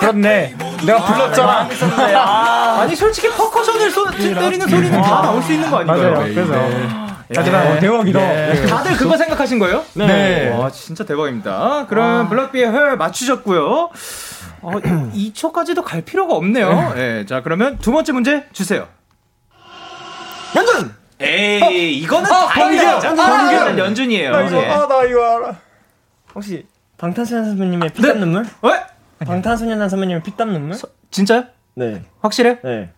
[0.00, 0.56] 그렇네.
[0.84, 1.68] 내가 불렀잖아.
[2.16, 6.12] 아 니, 솔직히 퍼커션을 소, 때리는 소리는 다 나올 수 있는 거 아닌가요?
[6.12, 6.34] 맞아요.
[6.34, 6.54] 그래서.
[7.30, 8.66] 어, 대박이다.
[8.66, 9.84] 다들 그거 생각하신 거예요?
[9.94, 10.48] 네.
[10.50, 11.86] 와, 진짜 대박입니다.
[11.88, 13.90] 그럼 블락비의 헐 맞추셨고요.
[14.60, 16.94] 어, 2초까지도 갈 필요가 없네요.
[16.94, 17.26] 네.
[17.26, 18.88] 자, 그러면 두 번째 문제 주세요.
[20.56, 20.94] 연준.
[21.20, 22.98] 에이, 이거는 다행이죠.
[23.12, 24.30] 이거는 연준이에요.
[24.30, 24.66] 예.
[24.66, 25.67] 나 이거 알아.
[26.38, 26.64] 혹시
[26.98, 28.46] 방탄소년 선배님의 피땀 눈물?
[28.62, 28.80] 왜?
[29.26, 30.78] 방탄소년단 선배님의 피땀 눈물?
[31.10, 31.42] 진짜요?
[31.74, 32.04] 네.
[32.20, 32.60] 확실해?
[32.62, 32.90] 네.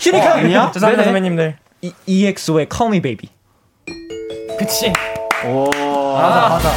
[0.00, 0.70] 휴니카 아니야?
[0.72, 1.04] 죄송합니다 네네.
[1.04, 1.56] 선배님들.
[1.82, 3.28] 이- EXO의 Call Me Baby.
[4.58, 4.90] 그치.
[5.44, 6.70] 맞아, 맞아.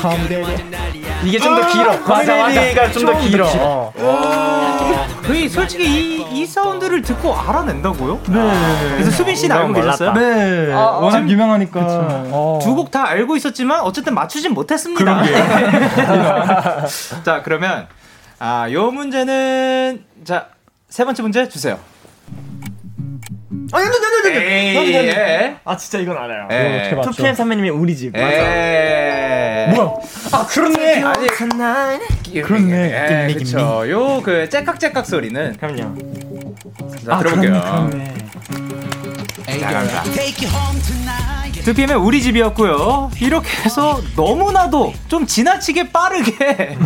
[0.00, 0.91] Call Me Baby.
[1.24, 1.98] 이게 좀 더 길어.
[2.06, 2.36] 맞아.
[2.42, 3.48] 코미디가 좀 더 길어.
[3.54, 3.92] 어.
[5.24, 8.20] 거의 솔직히 이, 이 사운드를 듣고 알아낸다고요?
[8.28, 8.52] 네.
[8.96, 9.72] 그래서 수빈 씨는 알고.
[9.72, 10.12] 계셨어요?
[10.14, 10.72] 네.
[10.72, 11.80] 워낙 유명하니까.
[12.30, 12.58] 어.
[12.62, 15.22] 두곡 다 알고 있었지만 어쨌든 맞추진 못했습니다.
[17.24, 17.86] 자 그러면
[18.38, 20.46] 아요 문제는 자
[20.92, 21.78] 세 번째 문제 주세요.
[23.72, 24.42] 아, 연준, 연준, 연준.
[24.42, 25.14] 에이, 연준, 연준.
[25.16, 25.56] 예.
[25.64, 26.48] 아, 진짜 이건 알아요.
[26.50, 26.80] 예.
[26.80, 27.10] 어떻게 맞춰?
[27.10, 28.14] 2PM 선배님의 우리 집.
[28.16, 29.72] 에.
[29.74, 29.90] 뭐야?
[30.32, 31.02] 아, 그렇네.
[31.02, 31.26] 아니
[32.42, 33.28] 그렇네.
[33.28, 33.84] 예, 그쵸.
[33.88, 35.94] 요그 째깍째깍 소리는 그럼요.
[37.06, 37.90] 자 들어볼게요.
[41.64, 43.10] 두피엠의 우리 집이었고요.
[43.20, 46.76] 이렇게 해서 너무나도 좀 지나치게 빠르게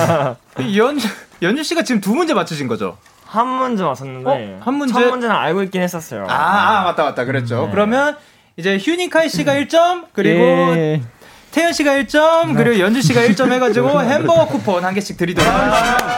[0.60, 0.98] 이연
[1.42, 2.96] 연주 씨가 지금 두 문제 맞추신 거죠?
[3.34, 4.60] 한 문제 맞췄는데 어?
[4.64, 4.94] 한 문제?
[4.94, 6.26] 첫 문제는 알고 있긴 했었어요.
[6.28, 7.68] 아, 아, 맞다 맞다 그랬죠.
[7.72, 8.16] 그러면
[8.56, 10.40] 이제 휴닝카이 씨가 1점 그리고
[10.76, 11.02] 예.
[11.50, 16.14] 태연 씨가 1점 그리고 연주 씨가 1점 해가지고 햄버거 쿠폰 한 개씩 드리도록 하겠습니다.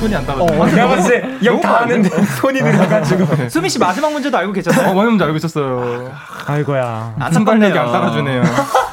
[0.00, 0.36] 손이 안 닿아.
[0.38, 2.08] 어, 내가 봤을 때영다 하는데
[2.40, 3.48] 손이 느려가지고.
[3.48, 4.88] 수민 씨 마지막 문제도 알고 계셨어요?
[4.88, 6.12] 어, 많이 문제 알고 있었어요.
[6.46, 7.14] 아이고야.
[7.32, 8.42] 순발력이 안 따라주네요.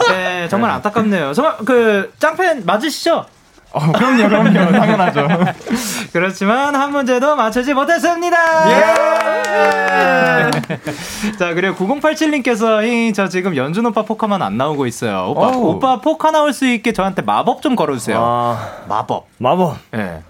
[0.09, 1.33] 네, 정말 안타깝네요.
[1.33, 3.25] 정말 그 짱팬 맞으시죠?
[3.71, 4.71] 어, 그럼요, 그럼요.
[4.77, 5.27] 당연하죠.
[6.11, 8.37] 그렇지만 한 문제도 맞추지 못했습니다.
[8.71, 10.49] 예!
[11.37, 15.27] 자 그리고 9087님께서 저 지금 연준 오빠 포카만 안 나오고 있어요.
[15.29, 15.47] 오빠.
[15.49, 18.19] 오빠 포카 나올 수 있게 저한테 마법 좀 걸어주세요.
[18.19, 19.27] 아, 마법.
[19.37, 19.77] 마법.
[19.95, 20.23] 예.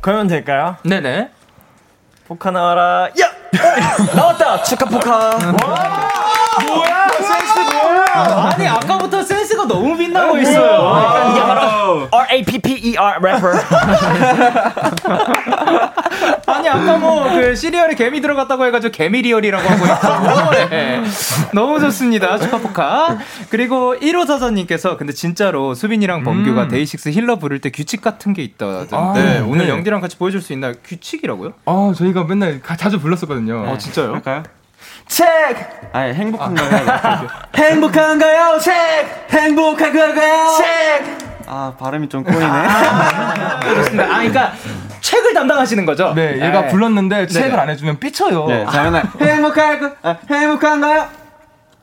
[0.00, 0.76] 그러면 될까요?
[0.84, 1.30] 네네.
[2.28, 3.08] 포카 나와라.
[3.20, 3.26] 야!
[4.12, 4.62] 어, 나왔다.
[4.62, 5.30] 축하 포카.
[5.38, 5.52] 센스
[6.66, 7.08] 뭐야?
[8.14, 12.08] 아니 아까부터 센스가 너무 빛나고 있어요.
[12.12, 13.48] R A P P E R 래퍼.
[16.46, 21.02] 아니 아까 뭐 그 시리얼에 개미 들어갔다고 해가지고 개미리얼이라고 하고 있고 네.
[21.52, 23.18] 너무 좋습니다 축하포카
[23.50, 29.38] 그리고 1호 사사님께서 근데 진짜로 수빈이랑 범규가 데이식스 Healer 부를 때 규칙 같은 게 있다던데
[29.40, 29.70] 아, 오늘 네.
[29.72, 30.74] 영디랑 같이 보여줄 수 있나요?
[30.84, 31.52] 규칙이라고요?
[31.66, 33.64] 아, 저희가 맨날 가- 자주 불렀었거든요.
[33.68, 34.12] 어 진짜요?
[34.14, 34.42] 할까요?
[35.06, 35.26] 책.
[35.92, 37.28] 아 행복한가요?
[37.56, 38.58] 행복한가요?
[38.58, 38.74] 책.
[39.30, 40.56] 행복한가요?
[40.58, 41.18] 책.
[41.46, 42.40] 아 발음이 좀 꼬이네.
[42.40, 44.52] 그렇습니다 아 그러니까
[45.00, 46.14] 책을 담당하시는 거죠?
[46.14, 46.68] 네, 얘가 네.
[46.68, 48.46] 불렀는데 책을 안 해주면 삐쳐요.
[48.46, 49.92] 네, 자 맨날 행복할까?
[50.02, 51.06] 아, 행복한가요?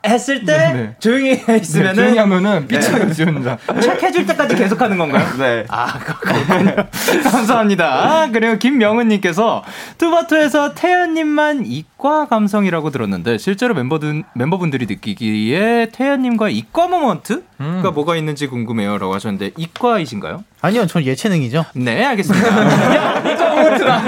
[0.05, 0.95] 했을 때 네.
[0.99, 3.57] 조용히 해 네, 있으면은 조용히 하면은 삐쳐요, 지 혼자.
[3.81, 5.25] 책 해줄 때까지 계속 하는 건가요?
[5.37, 5.65] 네.
[5.69, 6.75] 아, 그렇군요.
[7.23, 8.29] 감사합니다.
[8.33, 9.63] 그리고 김명은님께서
[9.97, 19.13] 투바투에서 태현님만 이과 감성이라고 들었는데 실제로 멤버들, 멤버분들이 느끼기에 태현님과 이과 moment가 뭐가 있는지 궁금해요라고
[19.13, 20.43] 하셨는데 이과이신가요?
[20.63, 21.65] 아니요, 전 예체능이죠.
[21.73, 22.47] 네, 알겠습니다.
[22.95, 24.07] 야, 이과 moment다.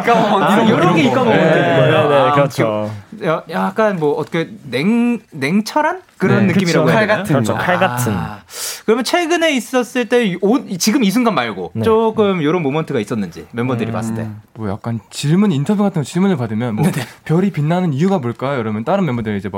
[0.00, 0.72] 이과 moment.
[0.72, 2.08] 이런 게 이과 moment인 거예요.
[2.08, 2.90] 네, 아, 그렇죠.
[3.24, 6.52] 야, 약간 뭐 어떻게 냉 냉철한 그런 네.
[6.52, 6.96] 느낌이라고 그쵸.
[6.98, 7.16] 해야 칼?
[7.18, 7.54] 같은 그렇죠.
[7.54, 8.12] 칼 같은.
[8.14, 8.40] 아,
[8.84, 11.82] 그러면 최근에 있었을 때 이- 오- 지금 이 순간 말고 네.
[11.82, 14.28] 조금 이런 moment가 있었는지 멤버들이 봤을 때.
[14.54, 16.84] 뭐 약간 질문 인터뷰 같은 거 질문을 받으면 뭐
[17.24, 18.60] 별이 빛나는 이유가 뭘까요?
[18.60, 19.50] 이러면 다른 멤버들이 이제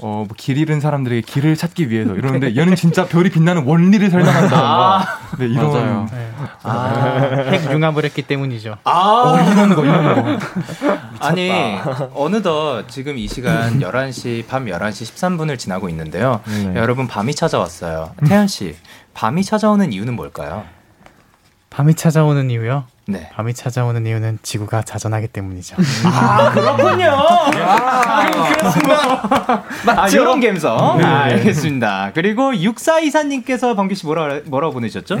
[0.00, 5.06] 막어뭐길 잃은 사람들에게 길을 찾기 위해서 이러는데 얘는 진짜 별이 빛나는 원리를 설명한다던가
[5.38, 6.06] 네, 이런 맞아요.
[6.64, 6.88] 아,
[7.50, 8.76] 핵 융합을 했기 때문이죠.
[8.84, 10.38] 아, 이런 거 이런 거
[11.20, 11.50] 아니
[12.14, 16.40] 어느덧 지금 이 시간 11시 밤 11시 13분을 지나고 있는데요.
[16.74, 18.14] 여러분 밤이 찾아왔어요.
[18.26, 18.76] 태연 씨,
[19.14, 20.64] 밤이 찾아오는 이유는 뭘까요?
[21.70, 22.84] 밤이 찾아오는 이유요?
[23.06, 23.30] 네.
[23.32, 25.76] 밤이 찾아오는 이유는 지구가 자전하기 때문이죠.
[26.04, 27.06] 아 그렇군요.
[29.86, 30.98] 아, 이런 감성.
[30.98, 31.04] 네.
[31.04, 32.12] 아, 알겠습니다.
[32.14, 35.20] 그리고 6424님께서 범규 씨 뭐라 뭐라고 보내셨죠?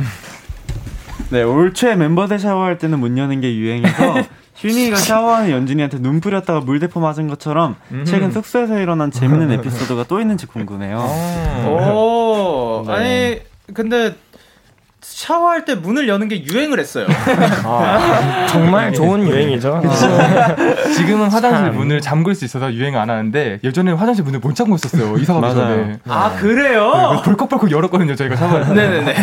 [1.30, 4.14] 네, 올 초에 멤버들 샤워할 때는 문 여는 게 유행해서
[4.58, 10.46] 휴니가 샤워하는 연준이한테 눈 뿌렸다가 물대포 맞은 것처럼 최근 숙소에서 일어난 재밌는 에피소드가 또 있는지
[10.46, 10.98] 궁금해요.
[11.68, 12.92] 오, 네.
[12.92, 13.40] 아니
[13.74, 14.14] 근데
[15.00, 17.06] 샤워할 때 문을 여는 게 유행을 했어요.
[18.48, 19.80] 정말 좋은 유행이죠.
[20.96, 21.76] 지금은 화장실 참.
[21.76, 25.54] 문을 잠글 수 있어서 유행 안 하는데 예전에는 화장실 문을 못 잠고 있었어요 이사 가기.
[25.54, 27.20] 전에 아 그래요?
[27.24, 29.14] 벌컥벌컥 열었거든요 저희가 샤워할 때 네네네.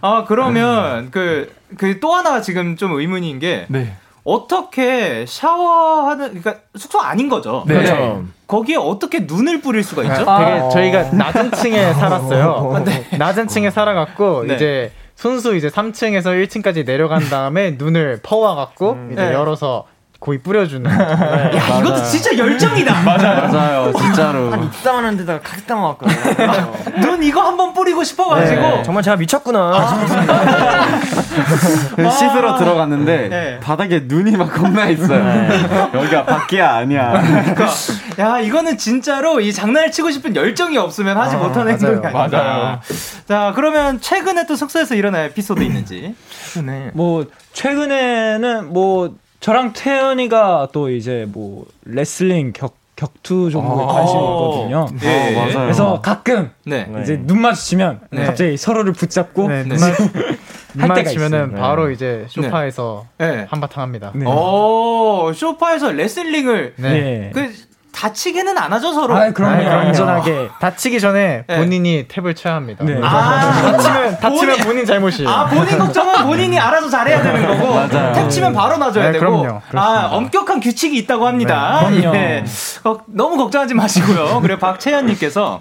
[0.00, 3.94] 아 그러면 그 그 또 하나 지금 좀 의문인 게 네.
[4.24, 7.64] 어떻게 샤워하는 그러니까 숙소 아닌 거죠?
[7.66, 7.74] 네.
[7.74, 8.24] 그렇죠.
[8.46, 10.24] 거기에 어떻게 눈을 뿌릴 수가 있죠?
[10.24, 12.84] 되게 저희가 낮은 층에 살았어요.
[13.18, 14.54] 낮은 층에 살아갖고 네.
[14.54, 19.32] 이제 순수 이제 3층에서 1층까지 내려간 다음에 눈을 퍼와갖고 이제 네.
[19.34, 19.84] 열어서
[20.20, 20.90] 거의 뿌려주는.
[20.90, 23.00] 야 이것도 진짜 열정이다.
[23.02, 24.54] 맞아요, 진짜로.
[24.54, 26.72] 입담하는 데다가 가득 담아 왔거든요.
[27.00, 29.98] 눈 이거 한번 뿌리고 싶어가지고 네, 정말 제가 미쳤구나.
[31.96, 33.60] 그 씻으러 들어갔는데 네.
[33.60, 35.24] 바닥에 눈이 막 겁나 있어요.
[35.94, 37.12] 여기가 밖이야 아니야.
[37.22, 37.66] 그러니까
[38.18, 42.28] 야 이거는 진짜로 이 장난을 치고 싶은 열정이 없으면 하지 못하는 행동이 아닌가.
[42.28, 42.80] 맞아요.
[43.26, 46.14] 자 그러면 최근에 또 숙소에서 일어난 에피소드 있는지.
[46.62, 46.90] 네.
[46.92, 53.86] 뭐 최근에는 뭐 저랑 태현이가 또 이제 뭐 레슬링 격 격투 종목에 아.
[53.86, 54.86] 관심이 있거든요.
[55.02, 55.34] 예.
[55.34, 55.58] 어, 맞아요.
[55.60, 56.86] 그래서 가끔 네.
[57.02, 58.26] 이제 눈 마주치면 네.
[58.26, 59.68] 갑자기 서로를 붙잡고 네, 네.
[59.70, 60.38] 눈만 할
[60.74, 61.60] 눈만 때가 치면은 있어요.
[61.60, 63.46] 바로 이제 소파에서 네.
[63.48, 64.12] 한바탕 합니다.
[64.14, 64.26] 네.
[64.26, 67.30] 오 쇼파에서 레슬링을 네.
[67.32, 67.50] 그
[67.92, 69.16] 다치게는 안 하죠 서로.
[69.16, 69.68] 아, 그럼요.
[69.68, 70.48] 안전하게.
[70.60, 71.56] 다치기 전에 네.
[71.56, 72.84] 본인이 tap을 쳐야 합니다.
[72.84, 72.98] 네.
[73.02, 73.40] 아,
[73.72, 75.28] 다치면 다치면 본인- 본인 잘못이에요.
[75.28, 78.12] 아 본인 걱정은 본인이 알아서 잘해야 되는 거고 맞아요.
[78.14, 79.56] 탭 치면 바로 놔줘야 네, 되고 그럼요.
[79.56, 80.08] 아 그렇습니다.
[80.16, 81.88] 엄격한 규칙이 있다고 합니다.
[81.90, 82.16] 네, 그럼요.
[82.16, 82.44] 예.
[82.84, 84.40] 어, 너무 걱정하지 마시고요.
[84.40, 85.60] 그리고 박채연님께서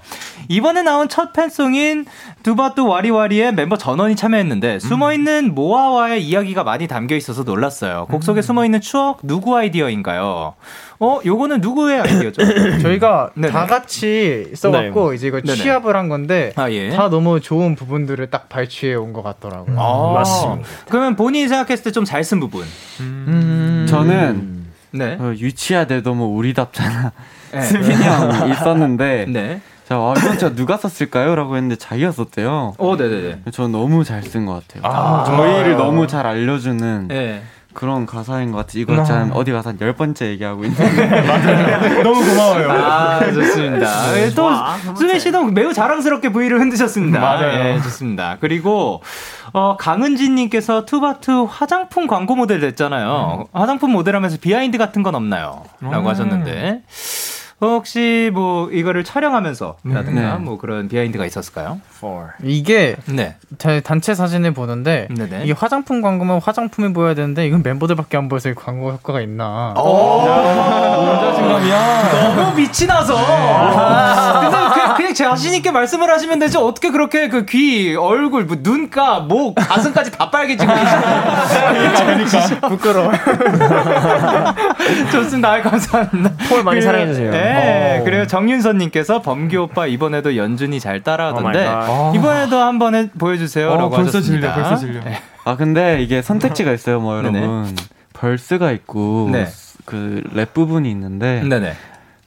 [0.51, 2.05] 이번에 나온 첫 팬송인
[2.41, 8.07] 두바뚜 와리와리의 멤버 전원이 참여했는데 숨어있는 모아와의 이야기가 많이 담겨 있어서 놀랐어요.
[8.09, 10.55] 곡 속에 숨어있는 추억 누구 아이디어인가요?
[11.01, 12.41] 어 요거는 누구의 아이디어죠?
[12.81, 13.53] 저희가 네네.
[13.53, 15.55] 다 같이 써갖고 이제 이거 네네.
[15.55, 16.89] 취합을 한 건데 아 예.
[16.89, 19.79] 다 너무 좋은 부분들을 딱 발췌해 온 것 같더라고요.
[19.79, 20.67] 아, 맞습니다.
[20.89, 22.65] 그러면 본인이 생각했을 때 좀 잘 쓴 부분.
[23.87, 25.15] 저는 네.
[25.19, 27.11] 어, 유치야 돼 너무 우리답잖아.
[27.51, 27.61] 네.
[27.61, 29.61] 수빈이 형 있었는데 네.
[29.89, 31.33] 자, 아, 이건 진짜 누가 썼을까요?
[31.35, 32.75] 라고 했는데 자기가 썼대요.
[32.77, 33.41] 오, 네네네.
[33.51, 34.83] 전 너무 잘 쓴 것 같아요.
[34.85, 37.41] 아, 저희를 너무 잘 알려주는 네.
[37.73, 38.81] 그런 가사인 것 같아요.
[38.81, 42.01] 이거 참 어디 가서 한 열 번째 얘기하고 있는데.
[42.03, 42.69] 너무 고마워요.
[42.71, 44.17] 아, 좋습니다.
[44.19, 44.49] 예, 또,
[44.95, 47.19] 수빈 씨도 매우 자랑스럽게 V를 흔드셨습니다.
[47.19, 47.69] 맞아요.
[47.75, 48.37] 예, 좋습니다.
[48.41, 49.01] 그리고,
[49.53, 53.45] 어, 강은진님께서 투바투 화장품 광고 모델 됐잖아요.
[53.53, 55.63] 화장품 모델 하면서 behind 같은 건 없나요?
[55.81, 56.07] 라고 음.
[56.07, 56.83] 하셨는데.
[57.61, 60.37] 혹시 뭐, 이거를 촬영하면서 라든가 네.
[60.37, 61.79] 뭐 그런 behind가 있었을까요?
[62.43, 63.35] 이게 네.
[63.57, 65.43] 제 단체 사진을 보는데 네네.
[65.43, 69.73] 이게 화장품 광고면 화장품이 보여야 되는데 이건 멤버들밖에 안 보여서 이 광고 효과가 있나?
[72.35, 73.15] 너무 빛이 나서.
[73.15, 74.49] 근데
[74.99, 76.57] 그냥, 그냥 자신 있게 말씀을 하시면 되지.
[76.57, 82.59] 어떻게 그렇게 그 귀, 얼굴, 뭐 눈가, 목, 가슴까지 다 빨개지고 계시나요?
[82.67, 83.11] 부끄러워.
[85.11, 85.61] 좋습니다.
[85.61, 86.31] 감사합니다.
[86.49, 87.31] 폴 많이 그, 사랑해 주세요.
[87.31, 87.99] 네.
[87.99, 88.03] 어.
[88.03, 88.27] 그래요.
[88.27, 91.59] 정윤선님께서 범규 오빠 이번에도 연준이 잘 따라하던데.
[91.67, 92.15] 오 갓.
[92.15, 93.69] 이번에도 한번 해, 보여주세요.
[93.69, 94.53] 어, 라고 벌써 하셨습니다.
[94.53, 95.03] 질려, 벌써 질려.
[95.03, 95.21] 네.
[95.45, 97.39] 아, 근데 이게 선택지가 있어요, 뭐, 네네.
[97.39, 97.75] 여러분.
[98.13, 99.47] 벌스가 있고, 네.
[99.85, 101.73] 그랩 부분이 있는데, 네네.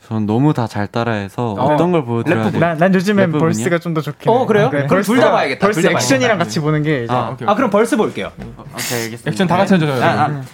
[0.08, 1.74] 전 너무 다 잘 따라해서 어.
[1.74, 1.76] 어.
[1.76, 2.60] 떤걸 보여드려야 랩 돼요?
[2.60, 3.32] 난, 난 요즘엔?
[3.32, 4.34] verse가 좀 더 좋긴 해.
[4.36, 4.70] 어, 그래요?
[4.72, 4.86] 네.
[4.86, 5.66] 그럼 둘다 봐야겠다.
[5.66, 6.38] verse 둘다 액션이랑.
[6.38, 8.30] 같이 보는 게 이제 아, 오케이, 아, 그럼 verse 볼게요.
[8.38, 9.30] 오케이, 알겠습니다.
[9.30, 9.90] 액션 다 같이 해줘요.
[10.00, 10.44] 여러분.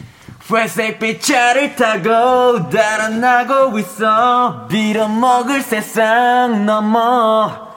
[0.51, 7.69] 회색빛 차를 타고 달아나고 있어 빌어먹을 세상 너머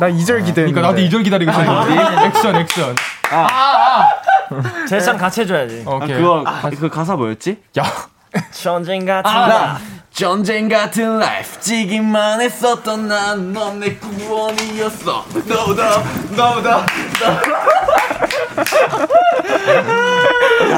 [0.00, 0.72] 나 2절 기대했는데.
[0.72, 2.26] 그러니까 나도 2절 기다리고 있었는데.
[2.26, 2.94] 액션, 액션.
[4.88, 5.84] 제상 같이 해줘야지.
[5.86, 6.16] 아, 오케이.
[6.16, 7.58] 그거 가, 그 가사 뭐였지?
[7.78, 7.84] 야,
[8.50, 9.78] 전쟁 같은 아,
[10.12, 16.02] 전쟁 같은 라이프 지기만 했었던 난넌내 구원이었어 너다
[16.36, 16.86] 너다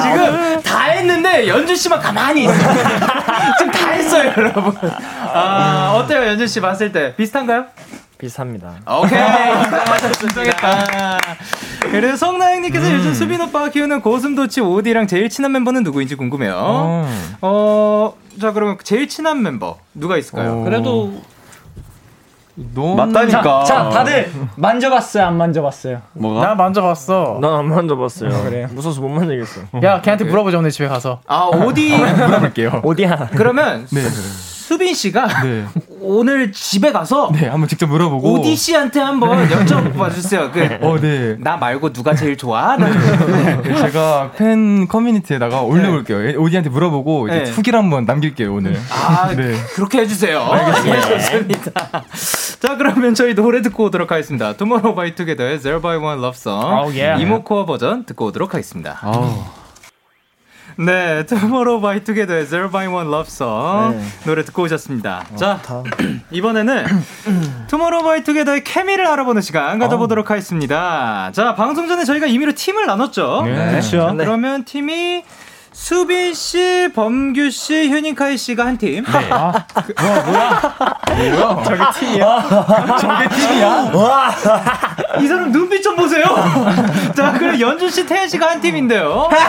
[0.02, 2.52] 지금 다 했는데 연준 씨만 가만히 있어.
[3.58, 4.74] 지금 다 했어요, 여러분.
[5.32, 7.66] 아, 어때요, 연준 씨 봤을 때 비슷한가요?
[8.18, 8.74] 비슷합니다.
[8.86, 9.18] 오케이.
[10.22, 11.18] 인정했다.
[11.80, 17.06] 그래서 성나영님께서 요즘 수빈 오빠가 키우는 고슴도치 오디랑 제일 친한 멤버는 누구인지 궁금해요.
[17.42, 20.62] 어, 자, 그러면 제일 친한 멤버 누가 있을까요?
[20.64, 21.12] 그래도
[22.74, 26.02] 너 맞다니까 자, 다들 만져봤어요, 안 만져봤어요?
[26.12, 26.46] 뭐가?
[26.46, 27.38] 나 만져봤어.
[27.40, 28.44] 난 안 만져봤어요.
[28.44, 28.68] 그래요?
[28.72, 29.62] 무서워서 못 만지겠어.
[29.82, 31.20] 야, 걔한테 물어보자 오늘 집에 가서.
[31.26, 31.96] 아, 오디.
[31.96, 32.82] 물어볼게요.
[32.84, 33.30] 어디야?
[33.34, 34.02] 그러면 네.
[34.70, 35.64] 수빈 씨가 네.
[36.00, 38.34] 오늘 집에 가서 네, 한번 직접 물어보고.
[38.34, 40.48] 오디 씨한테 한번 여쭤봐 주세요.
[40.52, 41.34] 그, 어, 네.
[41.40, 42.76] 나 말고 누가 제일 좋아?
[42.76, 46.40] 나 네, 제가 팬 커뮤니티에다가 올려볼게요.
[46.40, 47.50] 오디한테 물어보고 이제 네.
[47.50, 48.78] 후기를 한번 남길게요 오늘.
[48.92, 49.56] 아, 네.
[49.74, 50.48] 그렇게 해주세요.
[50.86, 52.04] 예, 좋습니다.
[52.60, 54.52] 자, 그러면 저희 노래 듣고 오도록 하겠습니다.
[54.52, 57.20] Tomorrow by Together의 Zero by One Love Song Oh, yeah.
[57.20, 59.00] 이모코어 버전 듣고 오도록 하겠습니다.
[59.02, 59.59] 아우.
[60.76, 64.04] 네, Tomorrow by Together의 Zero by One Love Song 네.
[64.24, 65.26] 노래 듣고 오셨습니다.
[65.36, 65.82] 자, 다.
[66.30, 66.84] 이번에는
[67.68, 71.30] Tomorrow by Together의 케미를 알아보는 시간 가져보도록 하겠습니다.
[71.32, 73.42] 자, 방송 전에 저희가 임의로 팀을 나눴죠.
[73.44, 73.70] 네.
[73.70, 74.14] 그렇죠.
[74.16, 75.22] 그러면 팀이
[75.80, 79.02] 수빈 씨, 범규 씨, 휴닝카이 씨가 한 팀.
[79.08, 79.64] 아,
[81.64, 82.96] 저게 팀이야?
[83.00, 83.90] 저게 팀이야?
[85.20, 86.26] 이 사람 눈빛 좀 보세요.
[87.16, 89.30] 자, 그럼 연준 씨, 태연 씨가 한 팀인데요.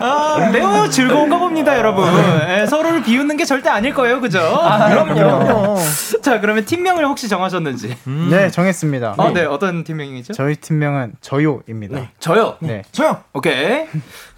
[0.00, 2.06] 아, 매우 즐거운가 봅니다, 여러분.
[2.48, 4.38] 예, 서로를 비웃는 게 절대 아닐 거예요, 그죠?
[4.40, 5.76] 그럼요.
[6.22, 7.96] 자, 그러면 팀명을 혹시 정하셨는지.
[8.30, 9.14] 네, 정했습니다.
[9.18, 10.32] 어, 네, 어떤 팀명이죠?
[10.32, 12.10] 저희 팀명은 저요입니다.
[12.18, 12.56] 저요.
[12.60, 12.82] 네.
[12.92, 13.22] 저요.
[13.34, 13.86] 오케이.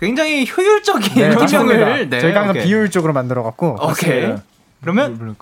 [0.00, 2.20] 굉장히 효율적인 네, 팀명을 맞습니다.
[2.20, 2.64] 저희가 항상 오케이.
[2.64, 4.34] 비효율적으로 만들어 갖고 오케이.
[4.80, 5.36] 그러면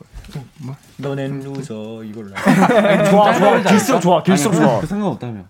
[0.98, 2.28] 너넨 루저 이걸로.
[3.10, 3.60] 좋아, 좋아.
[3.62, 4.80] 길수록 좋아, 길수록 좋아.
[4.80, 5.40] 그 상관없다며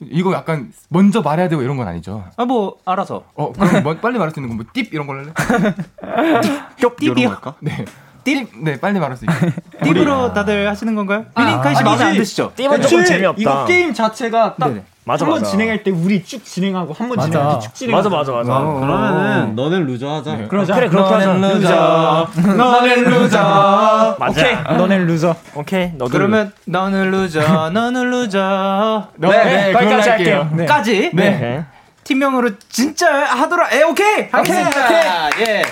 [0.00, 2.24] 이거 약간 먼저 말해야 되고 이런 건 아니죠?
[2.36, 3.24] 아 뭐 알아서.
[3.34, 5.32] 어, 그럼 뭐, 빨리 말할 수 있는 건뭐팁 이런 걸로 할래?
[6.98, 7.40] 띠비요.
[7.60, 7.84] 네.
[8.24, 8.48] 팁?
[8.62, 9.52] 네, 빨리 말할 수 있게.
[9.82, 11.24] 띠브로 다들 하시는 건가요?
[11.38, 12.52] 유니카이 씨 마음에 안 드시죠?
[12.56, 13.40] 띠은 조금 재미없다.
[13.40, 14.84] 이거 게임 자체가 딱 네네.
[15.04, 15.50] 맞아, 한번 맞아.
[15.50, 17.18] 진행할 때 우리 쭉 진행하고 한 번.
[17.18, 18.64] 진행할 때 쭉 진행하고 맞아, 맞아, 맞아.
[18.64, 20.74] 그러면은 너는 루저 하자 그러자.
[20.74, 21.32] 그래, 그렇게 하자.
[21.34, 22.28] 루저.
[22.56, 24.16] 너는 루저.
[24.18, 24.40] 맞아.
[24.40, 24.76] 오케이.
[24.76, 25.34] 너넨 루저.
[25.54, 25.90] 오케이.
[25.94, 29.08] 너도 그러면 너는 루저, 너는 루저.
[29.16, 30.48] 네, 네, 거기까지 그걸로 할게요.
[30.52, 30.66] 네.
[30.66, 31.36] 까지 네.
[31.36, 31.60] 오케이.
[32.04, 35.30] 팀명으로 진짜 하도록 에 오케이 하겠습니다.
[35.40, 35.62] 예.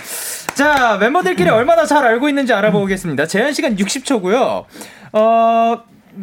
[0.59, 3.27] 자 멤버들끼리 얼마나 잘 알고 있는지 알아보겠습니다.
[3.27, 4.65] 제한 시간 60초고요.
[5.13, 5.77] 어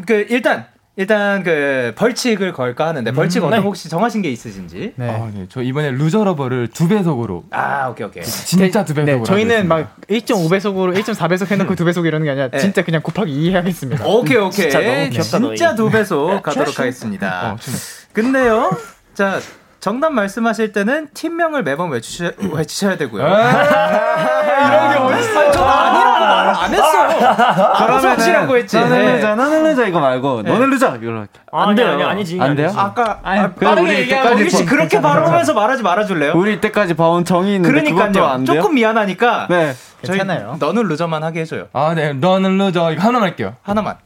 [0.05, 0.65] 그 일단
[0.97, 4.91] 일단 그 벌칙을 걸까 하는데 벌칙 어떤 거 혹시 정하신 게 있으신지?
[4.97, 5.09] 네.
[5.09, 5.45] 아, 네.
[5.47, 8.23] 저 이번에 Loser Lover를 두 배속으로 아 오케이 오케이.
[8.23, 9.19] 진짜 두 배속으로.
[9.19, 9.75] 네, 저희는 하겠습니다.
[9.75, 12.57] 막 1.5배속으로 1.4배속 해놓고 2배속 이러는 게 아니라 네.
[12.59, 14.05] 진짜 그냥 곱하기 2 해야겠습니다.
[14.05, 14.69] 오케이 오케이.
[14.69, 15.55] 진짜 너무 귀엽다.
[15.55, 17.53] 진짜 두 배속 가도록 하겠습니다.
[17.53, 17.73] 어, 좀
[18.11, 18.69] 근데요.
[19.13, 19.39] 자
[19.85, 23.21] 정답 말씀하실 때는 팀명을 매번 외치셔, 외치셔야 되고요.
[23.23, 25.51] 이런 게 어딨어?
[25.51, 27.75] 저 아니라고 말을 안 했어요.
[27.77, 28.79] 그러면이라고 했지.
[28.79, 29.13] 너는 네.
[29.17, 31.91] 루저 너는 루저 이거 말고 너는 루저 이걸로 할게 안 돼요.
[31.91, 32.39] 아니, 아니지.
[32.41, 32.73] 안 돼요?
[32.75, 36.33] 아까 아, 그럼 빠르게 이때까지 혹시 봐- 그렇게 바로 하면서 말하지 말아줄래요?
[36.35, 38.25] 우리 이때까지 봐온 정이 있는데 그러니까요.
[38.25, 38.63] 안 돼요?
[38.63, 39.75] 조금 미안하니까 네.
[40.01, 40.55] 괜찮아요.
[40.59, 41.67] 너는 루저만 하게 해줘요.
[41.73, 42.13] 아, 네.
[42.13, 43.53] 너는 루저 이거 하나만 할게요.
[43.61, 43.97] 하나만.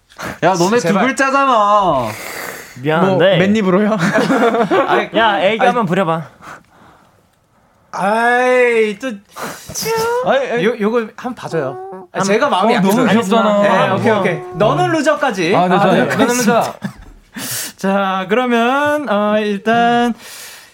[0.43, 0.93] 야 너네 두.
[0.93, 2.09] 글자잖아 뭐
[2.81, 3.37] 미안한데.
[3.37, 3.97] 맨입으로요?
[4.87, 6.29] 아이, 야, 애교 한번 부려봐.
[7.91, 12.07] 아이 또 요, 요거 한번 봐줘요.
[12.11, 13.07] 아, 제가 마음이 어, 너무.
[13.07, 13.61] 귀엽잖아.
[13.61, 14.39] 네, 오케이 오케이.
[14.55, 15.55] 너는 루저까지.
[15.55, 16.05] 아, 네, 좋아요.
[16.05, 16.15] 네.
[16.15, 16.73] 너는 루저.
[17.77, 20.13] 자 그러면 어, 일단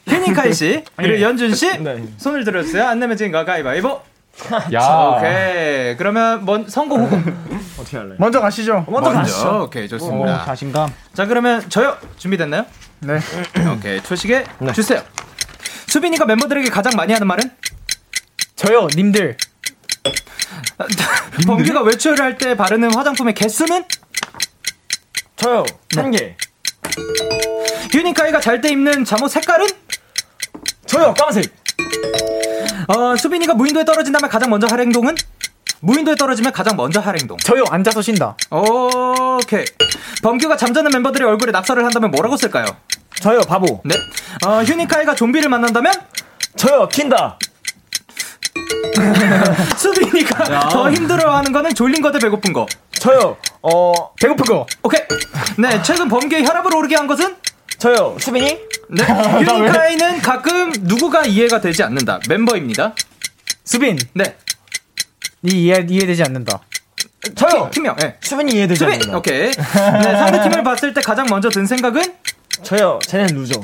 [0.07, 1.69] 휴닝카이 씨 그리고 연준 씨
[2.17, 2.85] 손을 들어주세요.
[2.85, 4.01] 안 내면 지금 가위바위보.
[4.73, 4.79] 야.
[5.17, 5.95] 오케이.
[5.97, 7.17] 그러면 먼 선거 후보.
[8.17, 8.85] 먼저 가시죠.
[8.89, 9.63] 먼저 가시죠.
[9.63, 10.45] 오케이 좋습니다.
[10.45, 10.93] 자신감.
[11.13, 12.65] 자 그러면 저요 준비됐나요?
[12.99, 13.19] 네.
[13.75, 15.01] 오케이 초식에 주세요.
[15.87, 17.49] 수빈이가 멤버들에게 가장 많이 하는 말은?
[18.55, 19.37] 저요, 님들.
[21.47, 23.85] 범규가 외출을 할 때 바르는 화장품의 개수는?
[25.35, 25.63] 저요.
[25.95, 26.35] 한 개.
[27.93, 29.67] 유니카이가 잘 때 입는 잠옷 색깔은?
[30.85, 31.13] 저요.
[31.13, 31.53] 까만색.
[32.87, 35.15] 어, 수빈이가 무인도에 떨어진다면 가장 먼저 할 행동은?
[35.81, 37.37] 무인도에 떨어지면 가장 먼저 할 행동.
[37.37, 38.35] 저요, 앉아서 쉰다.
[38.49, 39.65] 오케이.
[40.23, 42.65] 범규가 잠자는 멤버들의 얼굴에 낙서를 한다면 뭐라고 쓸까요?
[43.21, 43.41] 저요.
[43.41, 43.81] 바보.
[43.85, 43.95] 네.
[44.45, 45.93] 어, 휴니카이가 좀비를 만난다면?
[46.55, 46.87] 저요.
[46.89, 47.37] 킨다.
[49.77, 52.65] 수빈이가 더 힘들어하는 거는 졸린 거 대 배고픈 거.
[52.93, 53.37] 저요.
[53.61, 54.65] 어, 배고픈 거.
[54.83, 55.01] 오케이.
[55.57, 57.35] 네, 최근 범규의 혈압을 오르게 한 것은?
[57.77, 58.15] 저요.
[58.19, 58.57] 수빈이?
[58.89, 59.03] 네.
[59.03, 62.19] 휴닝카이는 가끔 누구가 이해가 되지 않는다.
[62.29, 62.93] 멤버입니다.
[63.63, 63.97] 수빈.
[64.13, 64.35] 네.
[65.43, 66.59] 이 이해 이해되지 않는다.
[67.35, 67.69] 저요.
[67.71, 67.95] 팀명.
[67.97, 68.15] 네.
[68.21, 68.93] 수빈이 이해되지 수빈.
[68.95, 69.17] 않는다.
[69.17, 69.51] 오케이.
[69.51, 72.01] 네, 상대 팀을 봤을 때 가장 먼저 든 생각은
[72.63, 72.99] 저요.
[73.03, 73.61] 쟤는 루저.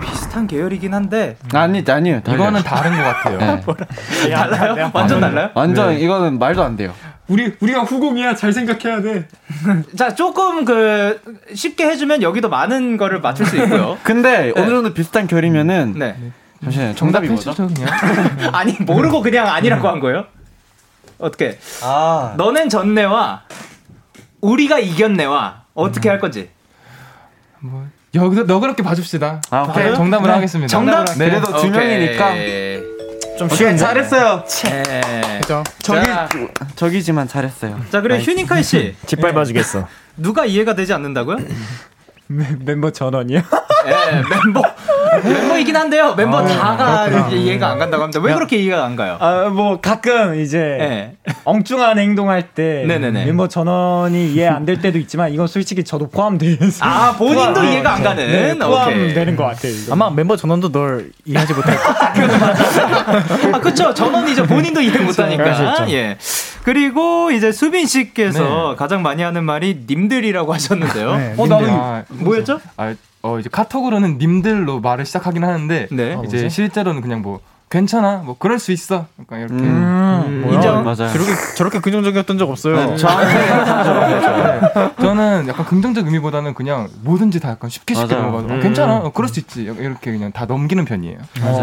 [0.00, 2.22] 비슷한 계열이긴 한데 아니 아니요.
[2.26, 3.38] 이거는 다른 것 같아요.
[3.38, 4.30] 네.
[4.30, 4.90] 달라요?
[4.94, 5.50] 완전 달라요?
[5.54, 6.94] 완전 이거는 말도 안 돼요.
[7.28, 8.34] 우리 우리가 후공이야.
[8.34, 9.28] 잘 생각해야 돼.
[9.96, 11.20] 자, 조금 그
[11.54, 13.96] 쉽게 해주면 여기도 많은 거를 맞출 수 있고요.
[14.04, 16.16] 근데 어느 정도 비슷한 결이면은 네.
[16.62, 16.94] 잠시만요.
[16.94, 17.54] 정답이 뭐죠?
[18.52, 20.26] 아니 모르고 그냥 아니라고 한 거예요?
[21.18, 21.58] 어떻게?
[21.82, 22.34] 아.
[22.36, 23.42] 너넨 졌네와
[24.40, 26.50] 우리가 이겼네와 어떻게 할 건지.
[27.60, 29.40] 뭐 여기서 너그럽게 봐줍시다.
[29.50, 29.94] 아, 오케이.
[29.94, 30.34] 정답을 네.
[30.34, 30.68] 하겠습니다.
[30.68, 31.04] 정답?
[31.16, 31.30] 네.
[31.30, 31.70] 그래도 두.
[31.70, 32.34] 명이니까
[33.42, 33.76] 좀 오케이, 쉬운데?
[33.76, 34.44] 잘했어요.
[34.64, 35.40] 네.
[35.42, 35.64] 그죠?
[35.82, 36.28] 저기 자,
[36.76, 37.80] 저기지만 잘했어요.
[37.90, 39.88] 자 그리고 휴닝카이 씨 짓밟아주겠어.
[40.16, 41.38] 누가 이해가 되지 않는다고요?
[42.60, 43.38] 멤버 전원이요?
[43.86, 44.62] 예, 멤버
[45.22, 46.14] 멤버이긴 한데요.
[46.14, 47.28] 멤버 아, 다가 그렇구나.
[47.28, 48.20] 이제 이해가 안 간다고 합니다.
[48.22, 49.16] 왜 그렇게 이해가 안 가요?
[49.20, 51.12] 아, 뭐 가끔 이제 예.
[51.44, 53.26] 엉뚱한 행동할 때 네네네.
[53.26, 57.92] 멤버 전원이 이해 안 될 때도 있지만 이건 솔직히 저도 포함돼서 아 본인도 포함- 이해가
[57.94, 58.26] 안 가는.
[58.26, 58.58] 네.
[58.58, 59.72] 포함되는 것 같아요.
[59.72, 59.92] 이거.
[59.92, 61.96] 아마 멤버 전원도 널 이해하지 못할 거야.
[63.52, 63.92] 아, 그쵸.
[63.92, 64.46] 전원이죠.
[64.46, 65.50] 본인도 이해 수 못하니까.
[65.50, 65.92] 있죠.
[65.92, 66.16] 예.
[66.64, 68.76] 그리고 이제 수빈 씨께서 네.
[68.76, 71.16] 가장 많이 하는 말이 님들이라고 하셨는데요.
[71.16, 71.46] 네, 어.
[71.46, 72.60] 나는 아, 뭐였죠?
[72.76, 76.18] 아, 어 이제 카톡으로는 님들로 말을 시작하긴 하는데 네.
[76.24, 77.40] 이제 실제로는 그냥 뭐
[77.76, 79.54] 괜찮아, 뭐 그럴 수 있어, 약간 이렇게.
[79.54, 80.84] 음, 인정.
[80.84, 81.10] 맞아요.
[81.10, 82.76] 저렇게 저렇게 긍정적이었던 적 없어요.
[82.76, 82.96] 네,
[85.00, 88.26] 저는 약간 긍정적 의미보다는 그냥 뭐든지 다 약간 쉽게 쉽게 맞아요.
[88.26, 88.60] 넘어가서 어, 음.
[88.60, 91.16] 괜찮아, 어, 그럴 수 있지 이렇게 그냥 다 넘기는 편이에요.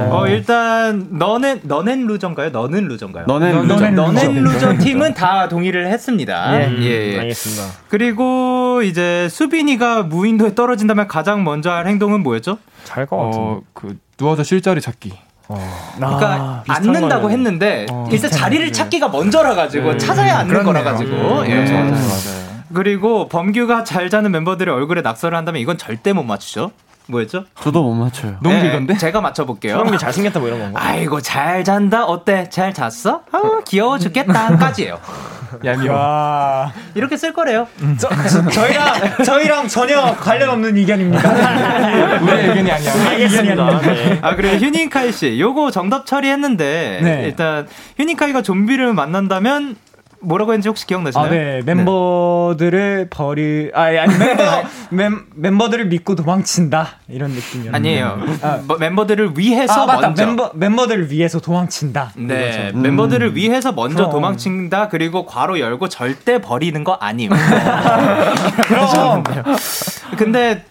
[0.10, 2.50] 어, 일단 너는 너넨 루저인가요?
[2.50, 3.26] 너는 루저인가요?
[3.28, 4.72] 너는 너는 너넨 루저.
[4.72, 6.60] 루저 팀은 다 동의를 했습니다.
[6.60, 6.76] 예.
[6.80, 7.20] 예, 예.
[7.20, 7.64] 알겠습니다.
[7.88, 12.58] 그리고 이제 수빈이가 무인도에 떨어진다면 가장 먼저 할 행동은 뭐였죠?
[12.86, 13.38] 잘것 같은데.
[13.40, 15.14] 어, 그 누워서 쉴 자리 찾기.
[15.96, 17.38] 그러니까 비슷한 앉는다고 거네요.
[17.38, 18.08] 했는데 어.
[18.12, 20.74] 일단 자리를 찾기가 먼저라 가지고 찾아야 앉는 그렇네요.
[20.74, 21.46] 거라 가지고.
[21.48, 21.56] 예.
[21.56, 22.50] 맞아요, 맞아요.
[22.74, 26.72] 그리고 범규가 잘 자는 멤버들의 얼굴에 낙서를 한다면 이건 절대 못 맞추죠.
[27.10, 27.46] 뭐였죠?
[27.60, 28.38] 저도 못 맞춰요.
[28.42, 28.98] 너무 네, 길던데?
[28.98, 29.78] 제가 맞춰볼게요.
[29.78, 30.80] 그런 게 잘생겼다 뭐 이런 건가?
[30.84, 33.22] 아이고 잘 잔다 어때 잘 잤어?
[33.32, 35.00] 아 귀여워 죽겠다까지예요.
[35.66, 35.96] 얄미워.
[35.96, 37.68] 와, 이렇게 쓸 거래요.
[38.52, 41.28] 저희랑 저희랑 전혀 관련 없는 의견입니다.
[42.22, 43.10] 우리 의견이 아니야.
[43.10, 43.80] 알겠습니다.
[43.82, 44.20] 네.
[44.22, 47.24] 아 그리고 휴닝카이 씨 요거 정답 처리했는데 네.
[47.26, 49.76] 일단 휴닝카이가 좀비를 만난다면
[50.22, 51.28] 뭐라고 했는지 혹시 기억나시나요?
[51.28, 51.62] 아, 네.
[51.66, 54.44] 멤버들을 버리, 아니, 아니, 멤버,
[54.92, 56.98] 멤, 멤버들을 믿고 도망친다.
[57.08, 57.76] 이런 느낌이었는데.
[57.78, 58.20] 아니에요.
[58.42, 58.60] 아.
[58.66, 60.08] 뭐, 멤버들을 위해서 아, 맞다.
[60.08, 60.26] 먼저.
[60.26, 62.12] 멤버, 멤버들을 위해서 도망친다.
[62.18, 64.12] 네, 멤버들을 위해서 먼저 그럼.
[64.12, 64.90] 도망친다.
[64.90, 67.32] 그리고 괄호 열고 절대 버리는 거 아님.
[68.68, 69.24] 그럼.
[70.18, 70.66] 근데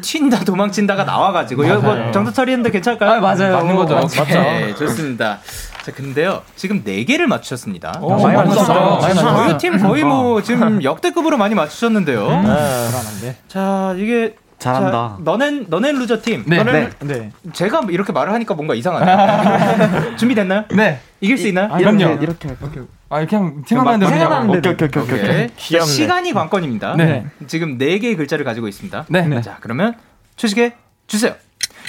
[0.00, 3.10] 튄다 도망친다가 나와가지고 이거 뭐 정답 처리했는데 괜찮을까요?
[3.10, 3.56] 아, 맞아요.
[3.56, 3.94] 맞는 거죠.
[3.96, 4.24] 맞죠.
[4.24, 5.38] 네, 좋습니다.
[5.82, 7.98] 자, 근데요, 지금 4개를 맞추셨습니다.
[8.00, 8.36] 오, 많이.
[8.36, 8.98] 맞췄어요.
[9.00, 9.46] 많이 맞췄다.
[9.48, 12.24] 저희 팀 거의 뭐 지금 역대급으로 많이 맞추셨는데요.
[12.26, 13.36] 불안한데.
[13.48, 14.36] 자, 이게.
[14.60, 14.92] 잘한다.
[14.92, 16.44] 자, 너넨, 너넨 루저 팀.
[16.46, 17.14] 네, 너넨 네.
[17.14, 17.32] 네.
[17.52, 20.14] 제가 이렇게 말을 하니까 뭔가 이상하네.
[20.16, 20.66] 준비됐나요?
[20.76, 21.00] 네.
[21.20, 21.68] 이길 수 있나요?
[21.76, 22.22] 그럼요.
[22.22, 22.70] 이렇게 할까?
[23.08, 24.54] 아 그냥 해도 생각만 그냥.
[24.54, 25.48] 해도 오케이 오케이 오케이 오케이.
[25.48, 25.86] 자, 귀엽네.
[25.86, 26.94] 시간이 관건입니다.
[26.94, 27.26] 네.
[27.48, 29.06] 지금 4개의 글자를 가지고 있습니다.
[29.08, 29.22] 네.
[29.26, 29.40] 네.
[29.42, 29.96] 자, 그러면
[30.36, 30.74] 초시계
[31.08, 31.34] 주세요.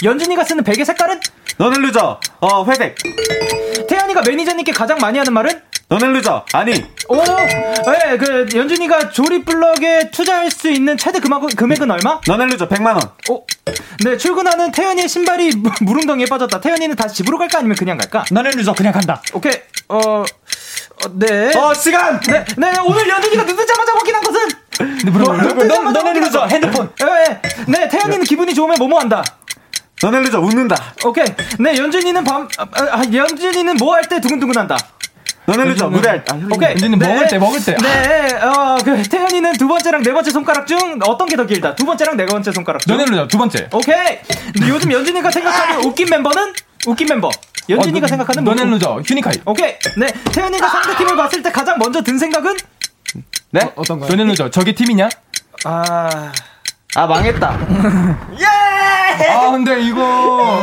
[0.04, 1.20] 연준이가 쓰는 베개 색깔은?
[1.60, 2.20] 너는 루저.
[2.40, 2.96] 어 회색.
[4.14, 5.62] 태현이가 매니저님께 가장 많이 하는 말은?
[5.90, 6.46] 너는 루저.
[6.54, 6.74] 아니.
[7.10, 12.20] 오, 네, 그 연준이가 조립 블럭에 투자할 수 있는 최대 금액은, 금액은 얼마?
[12.28, 13.02] 너는 루저 100만 원.
[13.30, 13.46] 오,
[14.04, 16.62] 네, 출근하는 태현이의 신발이 무- 물웅덩이에 빠졌다.
[16.62, 18.24] 태현이는 다시 집으로 갈까 아니면 그냥 갈까?
[18.32, 19.22] 너는 루저 그냥 간다.
[19.34, 19.54] 오케이,
[19.90, 20.24] 어, 어
[21.14, 21.52] 네.
[21.58, 22.20] 어 시간.
[22.22, 24.40] 네, 네, 오늘 연준이가 눈 뜨자마자 확인한 것은?
[25.12, 26.48] 뭐, 눈 뜨자마자 너는 루저 거.
[26.48, 26.90] 핸드폰.
[27.00, 29.24] 네, 네, 태현이는 기분이 좋으면 뭐뭐 한다.
[30.02, 30.76] 루저 웃는다.
[31.06, 31.26] 오케이.
[31.60, 34.76] 네, 연준이는 밤, 아, 아, 연준이는 뭐 할 때 두근두근 한다.
[35.46, 36.34] 너는 루저 무대할 때.
[36.34, 36.72] 아, 오케이.
[36.72, 37.76] 연준이는 먹을 때, 먹을 때.
[37.78, 41.76] 네, 어, 그, 태현이는 두 번째랑 네 번째 손가락 중 어떤 게 더 길다?
[41.76, 42.96] 두 번째랑 네 번째 손가락 중.
[42.98, 43.70] 너네 루저 두 번째.
[43.74, 44.20] 오케이.
[44.54, 46.54] 근데 요즘 연준이가 생각하는 웃긴 멤버는?
[46.86, 47.30] 웃긴 멤버.
[47.70, 49.36] 연준이가 어, 생각하는 너네 뭐- 루저 휴닝카이.
[49.46, 49.76] 오케이.
[49.98, 52.58] 네, 태현이가 상대 팀을 봤을 때 가장 먼저 든 생각은?
[53.52, 53.62] 네?
[53.76, 54.10] 어떤 거요?
[54.10, 55.08] 너네 루저 저게 팀이냐?
[55.66, 56.32] 아,
[56.96, 57.50] 아 망했다.
[59.30, 60.60] 아 근데 이거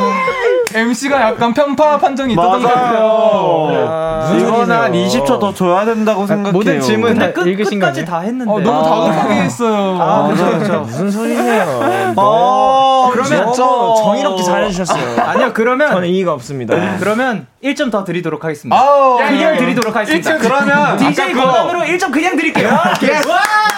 [0.74, 4.36] MC가 약간 편파 판정이 있었던 것 같아요.
[4.38, 6.52] 이거는 한 20초 더 줘야 된다고 생각해요.
[6.52, 8.10] 모든 질문 다 끝, 읽으신 끝까지 거지?
[8.10, 8.50] 다 했는데.
[8.50, 9.98] 어, 너무 다급하게 했어요.
[10.00, 10.80] 아, 그죠, 그죠.
[10.80, 12.14] 무슨 소리예요?
[12.16, 13.54] 어, 그러면 진짜
[14.02, 15.20] 정의롭게 잘해주셨어요.
[15.26, 15.90] 아니요, 그러면.
[15.90, 16.76] 저는 이의가 없습니다.
[17.00, 18.76] 그러면 1점 더 드리도록 하겠습니다.
[18.80, 20.38] 아우, 그냥 드리도록 하겠습니다.
[20.38, 22.68] 그러면 DJ 권한으로 1점 그냥 드릴게요.
[22.68, 23.69] 와!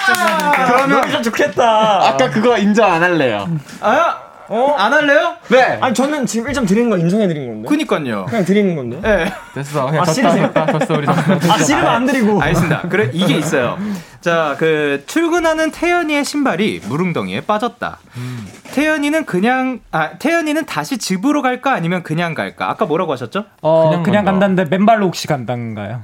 [0.66, 2.08] 그러면 좀 좋겠다.
[2.08, 3.48] 아까 그거 인정 안 할래요.
[3.80, 4.74] 아, 어?
[4.76, 5.36] 안 할래요?
[5.48, 5.78] 네.
[5.80, 7.68] 아니 저는 지금 1점 드리는 거 인정해 드린 건데.
[7.68, 8.26] 그니까요.
[8.26, 9.00] 그냥 드리는 건데.
[9.04, 9.32] 예.
[9.54, 9.86] 됐어.
[9.86, 10.52] 그냥 아, 졌다, 싫으세요?
[10.52, 11.54] 졌다, 졌어, 우리 졌다.
[11.54, 12.42] 아 싫으면 안 드리고.
[12.42, 12.82] 알겠습니다.
[12.88, 13.78] 그래 이게 있어요.
[14.20, 17.98] 자, 그 출근하는 태연이의 신발이 무릉덩이에 빠졌다.
[18.74, 22.68] 태연이는 그냥 아 태연이는 다시 집으로 갈까 아니면 그냥 갈까?
[22.70, 23.44] 아까 뭐라고 하셨죠?
[23.62, 24.46] 어, 그냥 그냥, 간다.
[24.46, 26.02] 간다는데 맨발로 혹시 간단가요?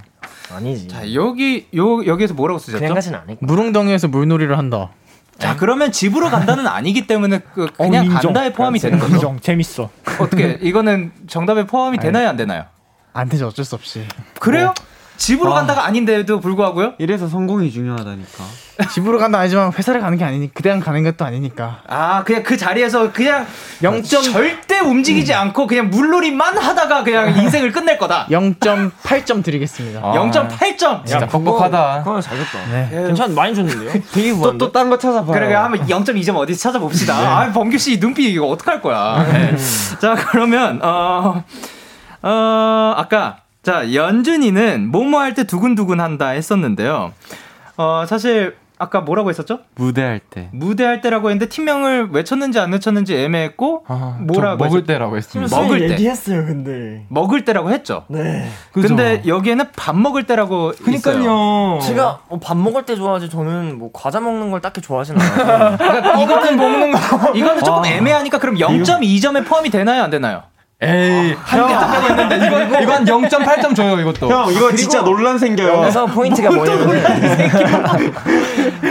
[0.54, 0.88] 아니지.
[0.88, 2.78] 자, 여기 요 여기에서 뭐라고 쓰셨죠?
[2.80, 3.36] 그냥 가진 않을 거야.
[3.40, 4.90] 무릉덩이에서 물놀이를 한다.
[5.38, 8.20] 자, 그러면 집으로 간다는 아니기 때문에 그 그냥 어.
[8.20, 9.14] 간다에 포함이 되는 거죠.
[9.14, 9.40] 인정.
[9.40, 9.90] 재밌어.
[10.20, 12.64] 어떻게 이거는 정답에 포함이 되나요, 안 되나요?
[13.12, 14.04] 안 되죠 어쩔 수 없이.
[14.38, 14.74] 그래요?
[15.18, 16.94] 집으로 간다가 아닌데도 불구하고요?
[16.98, 18.44] 이래서 성공이 중요하다니까.
[18.94, 21.82] 집으로 간다 아니지만 회사를 가는 게 아니니 그냥 가는 것도 아니니까.
[21.88, 23.44] 아, 그냥 그 자리에서 그냥
[23.82, 28.28] 0점 절대 움직이지 않고 그냥 물놀이만 하다가 그냥 인생을 끝낼 거다.
[28.30, 30.00] 0.8점 드리겠습니다.
[30.00, 31.04] 아, 0.8점.
[31.04, 32.02] 진짜 뻑뻑하다.
[32.04, 32.66] 그건 잘 줬다.
[32.70, 32.88] 네.
[33.06, 34.00] 괜찮 많이 줬는데요.
[34.14, 34.58] 되게 부한데.
[34.58, 35.32] 또딴 거 찾아봐요.
[35.32, 37.14] 그래, 한번 0.2점 어디서 찾아봅시다.
[37.14, 39.26] 아, 범규 씨 눈빛 이거 어떡할 거야.
[39.32, 39.56] 네.
[40.00, 41.42] 자, 그러면, 어,
[42.22, 47.12] 어, 아까, 자, 연준이는 뭐뭐 할 때 두근두근 한다 했었는데요.
[47.76, 49.58] 어, 사실, 아까 뭐라고 했었죠?
[49.74, 50.48] 무대할 때.
[50.52, 55.60] 무대할 때라고 했는데 팀명을 외쳤는지 안 외쳤는지 애매했고, 아, 뭐라고 저 먹을 했었- 때라고 했습니다.
[55.60, 55.90] 먹을 때.
[55.90, 57.04] 얘기했어요, 근데.
[57.08, 58.04] 먹을 때라고 했죠.
[58.08, 58.48] 네.
[58.72, 58.88] 그죠?
[58.88, 60.84] 근데 여기에는 밥 먹을 때라고 있어요.
[60.84, 61.78] 그니까요.
[61.82, 65.76] 제가 뭐 밥 먹을 때 좋아하지 저는 뭐 과자 먹는 걸 딱히 좋아하진 않아요.
[65.76, 67.32] 그러니까 이거는 먹는 거.
[67.34, 67.88] 이거는 조금 아.
[67.88, 70.44] 애매하니까 그럼 0.2점에 포함이 되나요, 안 되나요?
[70.80, 72.36] 에이, 한개 딱 했는데,
[72.82, 74.30] 이거, 한 0.8점 줘요, 이것도.
[74.30, 75.72] 형 이거 진짜 논란 생겨요.
[75.82, 77.02] 여기서 포인트가 뭐냐면은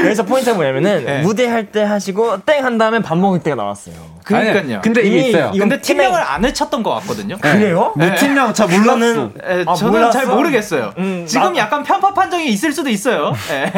[0.03, 1.21] 여기서 포인트가 뭐냐면은 네.
[1.21, 3.95] 무대 할 때 하시고 땡 한 다음에 밥 먹을 때가 나왔어요.
[4.25, 4.81] 그러니까요.
[4.81, 5.51] 근데 이게 있어요.
[5.53, 7.38] 이건 근데 팀명을 안 외쳤던 것 같거든요.
[7.38, 7.93] 그래요?
[7.95, 9.29] 내 팀명 잘 몰랐어.
[9.47, 10.11] 에, 아, 저는 몰랐어?
[10.11, 10.93] 잘 모르겠어요.
[10.97, 13.31] 음, 지금 나- 약간 편파 판정이 있을 수도 있어요.
[13.51, 13.71] 예.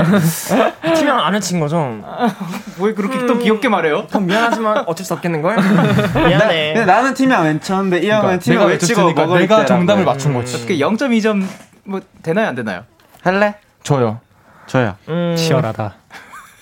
[0.95, 1.99] 팀명 안 외친 거죠?
[2.80, 4.07] 왜 그렇게 또 귀엽게 말해요?
[4.07, 5.55] 그럼 미안하지만 어쩔 수 없겠는 걸.
[6.16, 6.86] 미안해.
[6.86, 10.06] 나는 팀명 안 쳤는데 이 형은 그러니까 내가 외치고 먹을 내가 정답을 해.
[10.06, 10.56] 맞춘 거지.
[10.56, 11.45] 어떻게 0.2점
[11.84, 12.84] 뭐 되나요, 안 되나요?
[13.22, 13.56] 할래?
[13.84, 14.20] 줘요.
[14.68, 14.95] 저요.
[15.08, 15.95] 음, 치열하다.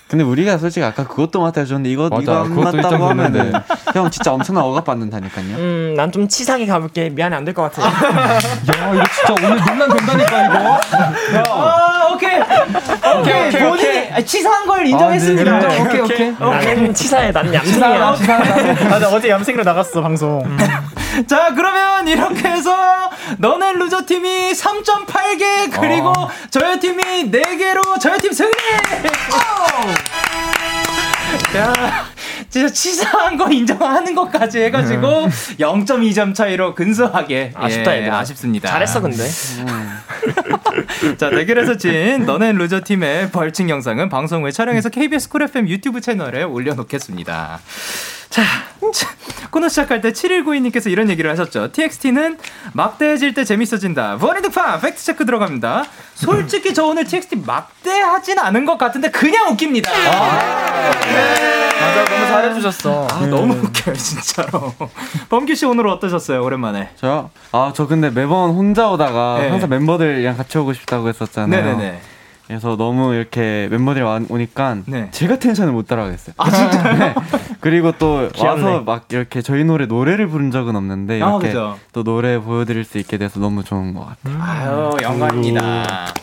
[0.08, 3.52] 근데 우리가 솔직히 아까 그것도 맡아줬는데 이거 맞아, 이거 안 맞다고 하면은.
[3.92, 5.56] 형 진짜 엄청난 억압 받는다니까요.
[5.56, 7.10] 음, 난 좀 치사하게 가볼게.
[7.10, 7.86] 미안해 안 될 것 같아.
[7.86, 8.38] 야,
[8.94, 10.80] 이거 진짜 오늘 논란 된다니까, 이거.
[11.54, 12.38] 아, 오케이.
[13.20, 13.48] 오케이.
[13.48, 14.10] 오케이, 오케이.
[14.12, 15.50] 아, 치사한 걸 인정했습니다.
[15.54, 15.86] 아, 네, 인정.
[15.86, 16.34] 오케이, 오케이.
[16.38, 17.30] 나는 치사해.
[17.30, 18.16] 난 얌생이야.
[18.90, 20.42] 아, 나 어제 얌생이로 나갔어 방송.
[21.26, 22.74] 자, 그러면 이렇게 해서
[23.38, 26.12] 너네 루저 팀이 3.8개 그리고
[26.50, 28.52] 저희 팀이 4개로 저희 팀 승리!
[31.56, 32.06] 야,
[32.48, 35.26] 진짜 치사한 거 인정하는 것까지 해가지고
[35.58, 38.08] 0.2점 차이로 근소하게 아쉽다, 예.
[38.08, 38.68] 아쉽습니다.
[38.68, 39.24] 잘했어 근데.
[41.18, 46.00] 자, 대결에서 진 너네 루저 팀의 벌칙 영상은 방송 후에 촬영해서 KBS 쿨 FM 유튜브
[46.00, 47.60] 채널에 올려놓겠습니다.
[48.30, 48.42] 자,
[48.92, 49.08] 자,
[49.50, 51.72] 코너 시작할 때 7192님께서 이런 얘기를 하셨죠.
[51.72, 52.38] TXT는
[52.72, 54.18] 막대해질 때 재밌어진다.
[54.18, 55.84] 버니드파 팩트 체크 들어갑니다.
[56.14, 59.90] 솔직히 저 오늘 TXT 막대하진 않은 것 같은데 그냥 웃깁니다.
[61.80, 63.06] 맞아 너무 잘해주셨어.
[63.10, 64.74] 아, 너무 웃겨요, 진짜로.
[65.30, 66.90] 범규 씨 오늘 어떠셨어요, 오랜만에?
[66.96, 67.30] 저요?
[67.52, 69.48] 아, 저 근데 매번 혼자 오다가 네.
[69.48, 71.64] 항상 멤버들이랑 같이 오고 싶다고 했었잖아요.
[71.64, 72.00] 네네네.
[72.48, 75.10] 그래서 너무 이렇게 멤버들이 와, 오니까 네.
[75.10, 76.34] 제가 텐션을 못 따라가겠어요.
[76.38, 76.98] 아, 진짜요?
[76.98, 77.14] 네.
[77.60, 78.64] 그리고 또 귀엽네.
[78.64, 81.78] 와서 막 이렇게 저희 노래 노래를 부른 적은 없는데 아, 이렇게 그죠.
[81.92, 84.42] 또 노래 보여드릴 수 있게 돼서 너무 좋은 것 같아요.
[84.42, 86.14] 아유, 영광입니다.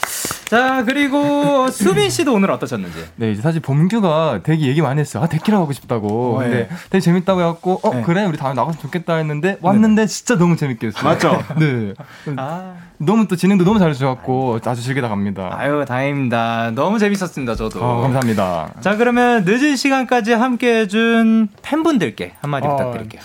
[0.47, 3.05] 자, 그리고 수빈 씨도 오늘 어떠셨는지?
[3.15, 5.23] 네, 이제 사실 범규가 되게 얘기 많이 했어요.
[5.23, 6.37] 아, 데키라 가고 싶다고.
[6.37, 6.49] 어, 예.
[6.49, 8.01] 근데 되게 재밌다고 해갖고, 어, 네.
[8.03, 11.03] 그래, 우리 다음에 나갔으면 좋겠다 했는데, 왔는데 진짜 너무 재밌게 했어요.
[11.03, 11.41] 맞죠?
[11.59, 11.93] 네.
[12.37, 12.75] 아.
[12.97, 15.49] 너무 또 진행도 너무 잘해주셔갖고, 아주 즐기다 갑니다.
[15.51, 16.71] 아유, 다행입니다.
[16.75, 17.83] 너무 재밌었습니다, 저도.
[17.83, 18.73] 어, 감사합니다.
[18.81, 23.21] 자, 그러면 늦은 시간까지 함께 해준 팬분들께 한마디 어, 부탁드릴게요.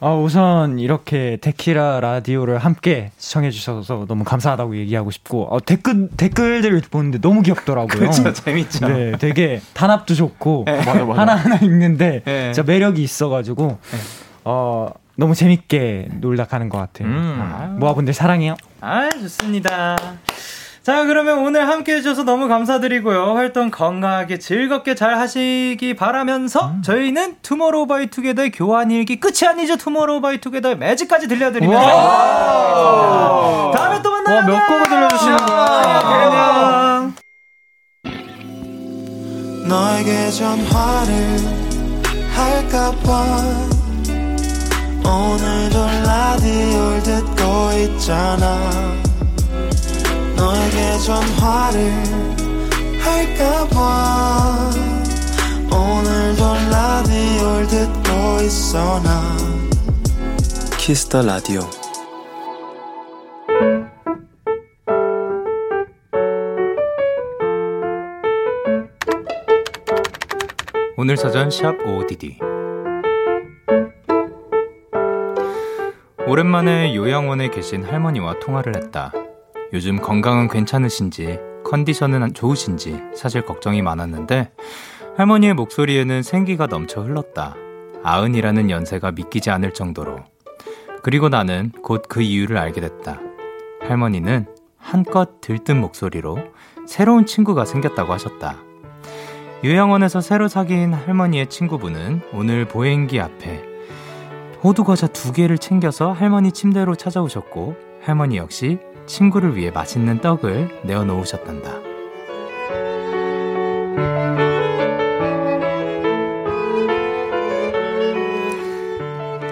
[0.00, 6.80] 아, 우선 이렇게 데키라 라디오를 함께 시청해 주셔서 너무 감사하다고 얘기하고 싶고 어, 댓글 댓글들을
[6.90, 7.98] 보는데 너무 귀엽더라고요.
[7.98, 8.86] 그렇죠, 재밌죠.
[8.86, 10.78] 네, 되게 단합도 좋고 네.
[10.78, 12.52] 하나 하나 읽는데 네.
[12.52, 13.78] 진짜 매력이 있어가지고
[14.44, 17.08] 어 너무 재밌게 놀다 가는 것 같아요.
[17.08, 17.76] 음.
[17.80, 18.54] 모아분들 사랑해요.
[18.80, 19.96] 아, 좋습니다.
[20.82, 23.34] 자, 그러면 오늘 함께 해주셔서 너무 감사드리고요.
[23.34, 29.76] 활동 건강하게 즐겁게 잘 하시기 바라면서 저희는 투모로우 바이 투게더의 교환일기 끝이 아니죠.
[29.76, 31.82] 투모로우 바이 투게더의 Magic까지 들려드리면서
[33.76, 34.46] 다음에 또 만나요.
[34.46, 37.12] 몇 곡을 들려주시는 거야?
[39.68, 41.38] 너에게 전화를
[42.34, 43.26] 할까봐
[45.04, 49.07] 오늘도 라디오를 듣고 있잖아
[50.38, 51.92] 너에게 전화를
[53.00, 54.70] 할까봐.
[55.66, 59.36] 오늘도 라디오를 듣고 있어 나.
[60.78, 61.60] 키스터 라디오
[70.96, 72.38] 오늘 사전 샵 OODD
[76.26, 79.12] 오랜만에 요양원에 계신 할머니와 통화를 했다.
[79.72, 84.50] 요즘 건강은 괜찮으신지, 컨디션은 좋으신지 사실 걱정이 많았는데
[85.16, 87.54] 할머니의 목소리에는 생기가 넘쳐 흘렀다.
[88.02, 90.20] 아흔이라는 연세가 믿기지 않을 정도로.
[91.02, 93.20] 그리고 나는 곧 그 이유를 알게 됐다.
[93.86, 94.46] 할머니는
[94.78, 96.38] 한껏 들뜬 목소리로
[96.86, 98.56] 새로운 친구가 생겼다고 하셨다.
[99.64, 103.64] 요양원에서 새로 사귄 할머니의 친구분은 오늘 보행기 앞에
[104.62, 108.78] 호두 과자 두 개를 챙겨서 할머니 침대로 찾아오셨고 할머니 역시
[109.08, 111.88] 친구를 위해 맛있는 떡을 내어 놓으셨단다.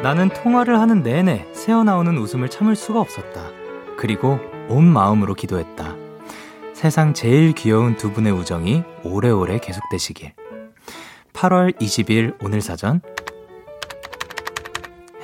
[0.02, 3.50] 나는 통화를 하는 내내 새어나오는 웃음을 참을 수가 없었다.
[3.96, 4.38] 그리고
[4.68, 5.96] 온 마음으로 기도했다.
[6.74, 10.32] 세상 제일 귀여운 두 분의 우정이 오래오래 계속되시길.
[11.32, 13.00] 8월 20일 오늘 사전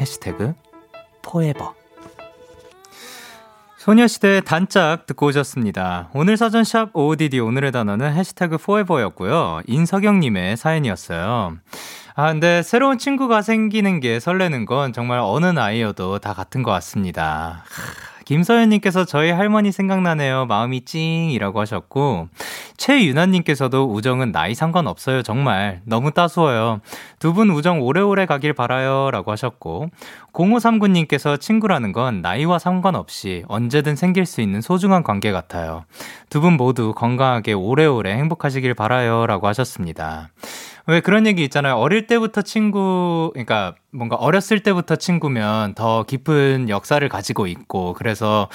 [0.01, 0.55] 해시태그
[1.23, 1.82] 포에버
[3.83, 6.09] 소녀시대 단짝 듣고 오셨습니다.
[6.15, 9.63] 오늘 사전샵 OODD 오늘의 단어는 해시태그 포에버였고요.
[9.67, 11.57] 인석영님의 사연이었어요.
[12.15, 17.65] 아, 근데 새로운 친구가 생기는 게 설레는 건 정말 어느 나이여도 다 같은 것 같습니다.
[18.25, 20.47] 김서연님께서 저희 할머니 생각나네요.
[20.47, 22.29] 마음이 찡이라고 하셨고,
[22.77, 25.23] 최유나님께서도 우정은 나이 상관없어요.
[25.23, 25.81] 정말.
[25.85, 26.81] 너무 따스워요.
[27.19, 29.11] 두 분 우정 오래오래 가길 바라요.
[29.11, 29.89] 라고 하셨고,
[30.33, 35.85] 0539님께서 친구라는 건 나이와 상관없이 언제든 생길 수 있는 소중한 관계 같아요.
[36.31, 39.27] 두 분 모두 건강하게 오래오래 행복하시길 바라요.
[39.27, 40.31] 라고 하셨습니다.
[40.87, 41.77] 왜 그런 얘기 있잖아요.
[41.77, 48.49] 어릴 때부터 친구, 그러니까 뭔가 어렸을 때부터 친구면 더 깊은 역사를 가지고 있고, 그래서,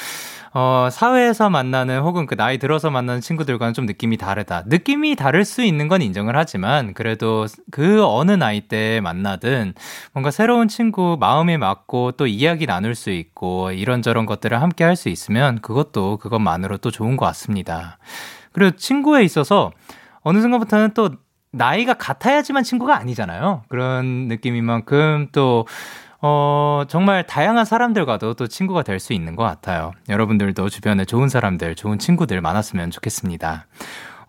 [0.53, 4.63] 어, 사회에서 만나는 혹은 그 나이 들어서 만나는 친구들과는 좀 느낌이 다르다.
[4.65, 9.73] 느낌이 다를 수 있는 건 인정을 하지만, 그래도 그 어느 나이 때 만나든
[10.13, 15.09] 뭔가 새로운 친구 마음에 맞고 또 이야기 나눌 수 있고, 이런저런 것들을 함께 할 수
[15.09, 17.99] 있으면 그것도 그것만으로 또 좋은 것 같습니다.
[18.51, 19.71] 그리고 친구에 있어서
[20.21, 21.11] 어느 순간부터는 또
[21.51, 23.63] 나이가 같아야지만 친구가 아니잖아요.
[23.69, 25.65] 그런 느낌인 만큼 또,
[26.21, 29.91] 어, 정말 다양한 사람들과도 또 친구가 될 수 있는 것 같아요.
[30.09, 33.67] 여러분들도 주변에 좋은 사람들, 좋은 친구들 많았으면 좋겠습니다.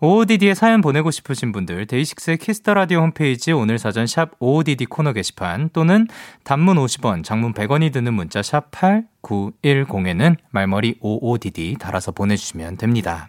[0.01, 5.71] OODD에 사연 보내고 싶으신 분들, 데이식스의 키스터 라디오 홈페이지 오늘 사전 샵 OODD 코너 게시판
[5.73, 6.07] 또는
[6.45, 13.27] 단문 50원, 장문 100원이 드는 문자 샵 8910에는 말머리 OODD 달아서 보내주시면 됩니다.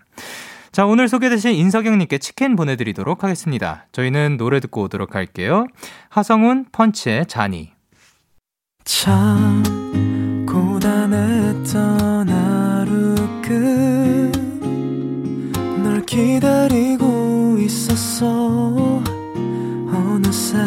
[0.72, 3.86] 자, 오늘 소개되신 인석영님께 치킨 보내드리도록 하겠습니다.
[3.90, 5.66] 저희는 노래 듣고 오도록 할게요.
[6.08, 7.72] 하성운 펀치의 자니.
[8.84, 9.64] 참
[10.46, 13.14] 고단했던 하루
[15.82, 19.02] 끝널 기다리고 있었어
[19.92, 20.58] 어느새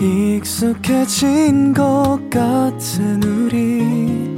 [0.00, 4.37] 익숙해진 것 같은 우리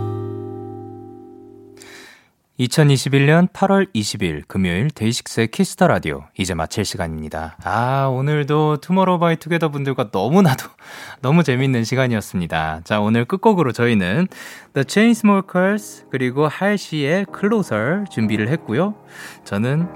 [2.61, 7.57] 2021년 8월 20일 금요일 데이식스의 키스터 라디오 이제 마칠 시간입니다.
[7.63, 10.65] 아, 오늘도 투모로우 바이 투게더 분들과 너무나도
[11.21, 12.81] 너무 재밌는 시간이었습니다.
[12.83, 14.27] 자, 오늘 끝곡으로 저희는
[14.73, 18.95] The Chainsmokers 그리고 할시의 Closer 준비를 했고요.
[19.43, 19.87] 저는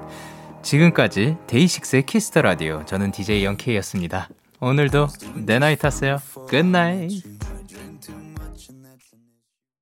[0.63, 4.29] 지금까지 데이식스의 키스터 라디오 저는 DJ 영케이였습니다.
[4.59, 6.17] 오늘도 내 나이 탔어요.
[6.47, 7.54] Good night.